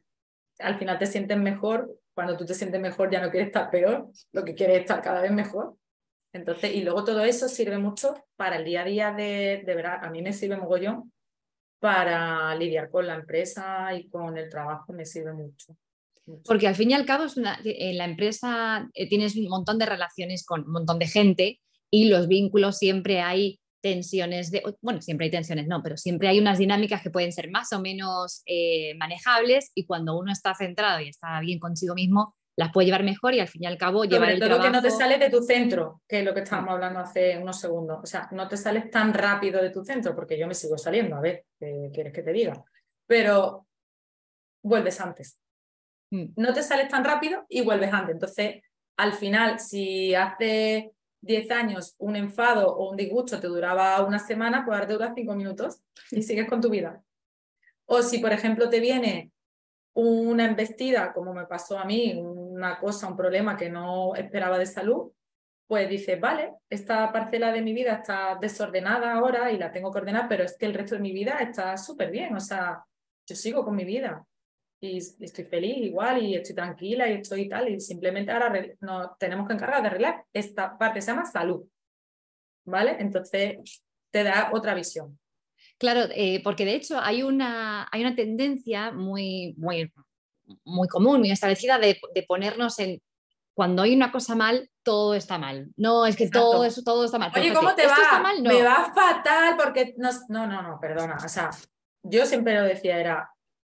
[0.58, 4.08] al final te sientes mejor, cuando tú te sientes mejor ya no quieres estar peor,
[4.32, 5.76] lo que quieres es estar cada vez mejor.
[6.32, 10.04] Entonces, y luego todo eso sirve mucho para el día a día de, de verdad,
[10.04, 11.12] a mí me sirve mogollón
[11.78, 15.76] para lidiar con la empresa y con el trabajo, me sirve mucho.
[16.44, 19.78] Porque al fin y al cabo es una, en la empresa eh, tienes un montón
[19.78, 21.60] de relaciones con un montón de gente
[21.90, 26.38] y los vínculos siempre hay tensiones de, bueno, siempre hay tensiones, no, pero siempre hay
[26.38, 31.00] unas dinámicas que pueden ser más o menos eh, manejables y cuando uno está centrado
[31.00, 34.04] y está bien consigo mismo, las puede llevar mejor y al fin y al cabo
[34.04, 34.70] llevar Sobre el todo trabajo...
[34.70, 37.58] que no te sales de tu centro, que es lo que estábamos hablando hace unos
[37.58, 38.00] segundos.
[38.02, 41.16] O sea, no te sales tan rápido de tu centro, porque yo me sigo saliendo,
[41.16, 42.62] a ver, ¿qué quieres que te diga?
[43.06, 43.66] Pero
[44.62, 45.40] vuelves antes.
[46.10, 46.32] Mm.
[46.36, 48.14] No te sales tan rápido y vuelves antes.
[48.14, 48.62] Entonces,
[48.96, 50.92] al final, si hace
[51.22, 55.12] 10 años un enfado o un disgusto te duraba una semana, pues ahora te dura
[55.14, 57.02] 5 minutos y sigues con tu vida.
[57.86, 59.32] O si, por ejemplo, te viene
[59.94, 64.66] una embestida, como me pasó a mí, una cosa, un problema que no esperaba de
[64.66, 65.12] salud,
[65.66, 69.98] pues dices, vale, esta parcela de mi vida está desordenada ahora y la tengo que
[69.98, 72.84] ordenar, pero es que el resto de mi vida está súper bien, o sea,
[73.26, 74.26] yo sigo con mi vida
[74.80, 79.46] y estoy feliz igual y estoy tranquila y estoy tal y simplemente ahora nos tenemos
[79.46, 81.62] que encargar de arreglar esta parte, se llama salud,
[82.64, 82.96] ¿vale?
[82.98, 85.18] Entonces te da otra visión.
[85.78, 89.92] Claro, eh, porque de hecho hay una, hay una tendencia muy, muy,
[90.64, 93.00] muy común, muy establecida de, de, ponernos en
[93.54, 95.70] cuando hay una cosa mal, todo está mal.
[95.76, 97.30] No, es que todo eso todo está mal.
[97.34, 98.20] Oye, ¿cómo te va?
[98.22, 98.42] mal?
[98.42, 101.18] Me va fatal porque no, no, no, no, perdona.
[101.22, 101.50] O sea,
[102.02, 103.30] yo siempre lo decía, era,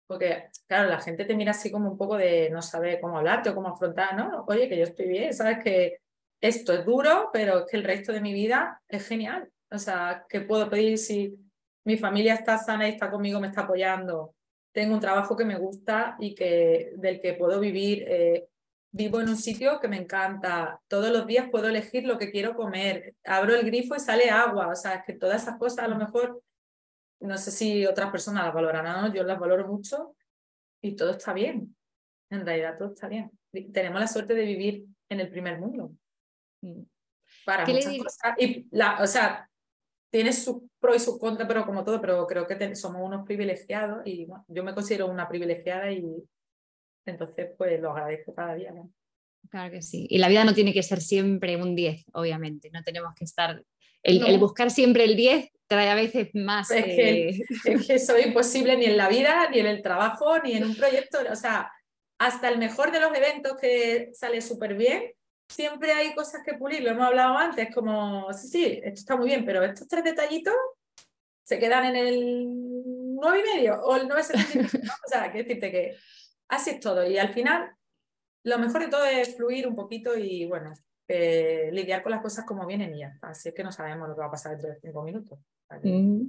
[0.08, 3.50] porque, claro, la gente te mira así como un poco de no saber cómo hablarte
[3.50, 4.44] o cómo afrontar, ¿no?
[4.48, 5.98] Oye, que yo estoy bien, sabes que
[6.40, 9.50] esto es duro, pero es que el resto de mi vida es genial.
[9.70, 11.36] O sea, ¿qué puedo pedir si
[11.84, 14.34] mi familia está sana y está conmigo, me está apoyando?
[14.72, 18.04] Tengo un trabajo que me gusta y que, del que puedo vivir.
[18.08, 18.48] Eh,
[18.90, 20.80] vivo en un sitio que me encanta.
[20.88, 23.14] Todos los días puedo elegir lo que quiero comer.
[23.24, 24.68] Abro el grifo y sale agua.
[24.68, 26.42] O sea, es que todas esas cosas a lo mejor
[27.20, 30.14] no sé si otras personas las valorarán, yo las valoro mucho
[30.82, 31.74] y todo está bien.
[32.30, 33.30] En realidad todo está bien.
[33.72, 35.92] Tenemos la suerte de vivir en el primer mundo.
[37.44, 38.34] Para muchas cosas.
[38.38, 39.48] Y la, o sea,
[40.10, 44.06] tiene sus pros y sus contras, pero como todo, pero creo que somos unos privilegiados
[44.06, 46.04] y yo me considero una privilegiada y
[47.06, 48.72] entonces pues lo agradezco cada día.
[49.50, 50.06] Claro que sí.
[50.10, 52.70] Y la vida no tiene que ser siempre un 10, obviamente.
[52.70, 53.62] No tenemos que estar.
[54.08, 56.70] El, buscar siempre el 10 trae a veces más.
[56.70, 57.28] Es, que,
[57.64, 60.64] es que eso es imposible ni en la vida, ni en el trabajo, ni en
[60.64, 61.18] un proyecto.
[61.30, 61.70] O sea,
[62.18, 65.12] hasta el mejor de los eventos que sale súper bien,
[65.48, 66.82] siempre hay cosas que pulir.
[66.82, 70.54] Lo hemos hablado antes, como, sí, sí, esto está muy bien, pero estos tres detallitos
[71.44, 74.82] se quedan en el 9 y medio o el 9,75.
[74.84, 74.92] ¿no?
[74.92, 75.96] O sea, que decirte que
[76.48, 77.06] así es todo.
[77.06, 77.70] Y al final
[78.44, 80.74] lo mejor de todo es fluir un poquito y, bueno,
[81.10, 83.30] eh, lidiar con las cosas como vienen y ya está.
[83.30, 85.38] Así es que no sabemos lo que va a pasar dentro de cinco minutos.
[85.82, 86.28] Mm.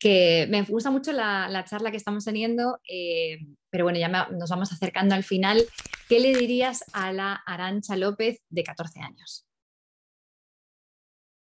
[0.00, 3.38] que me gusta mucho la, charla que estamos teniendo, eh,
[3.70, 5.64] pero bueno, ya nos vamos acercando al final.
[6.08, 9.46] ¿Qué le dirías a la Arancha López de 14 años?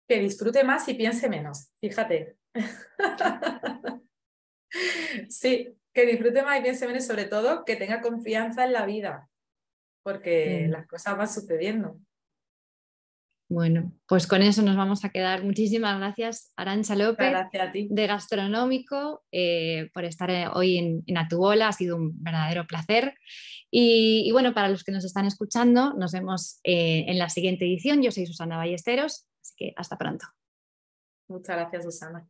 [0.07, 2.38] Que disfrute más y piense menos, fíjate.
[5.29, 9.31] sí, que disfrute más y piense menos, sobre todo que tenga confianza en la vida,
[10.03, 11.99] porque las cosas van sucediendo.
[13.52, 15.44] Bueno, pues con eso nos vamos a quedar.
[15.44, 17.34] Muchísimas gracias, Arancha López,
[17.90, 21.68] de Gastronómico, eh, por estar eh, hoy en, en, Atubola.
[21.68, 23.14] Ha sido un verdadero placer.
[23.69, 28.02] Y, bueno, para los que nos están escuchando, nos vemos eh, en la siguiente edición.
[28.02, 30.26] Yo soy Susana Ballesteros, así que hasta pronto.
[31.28, 32.28] Muchas gracias, Susana.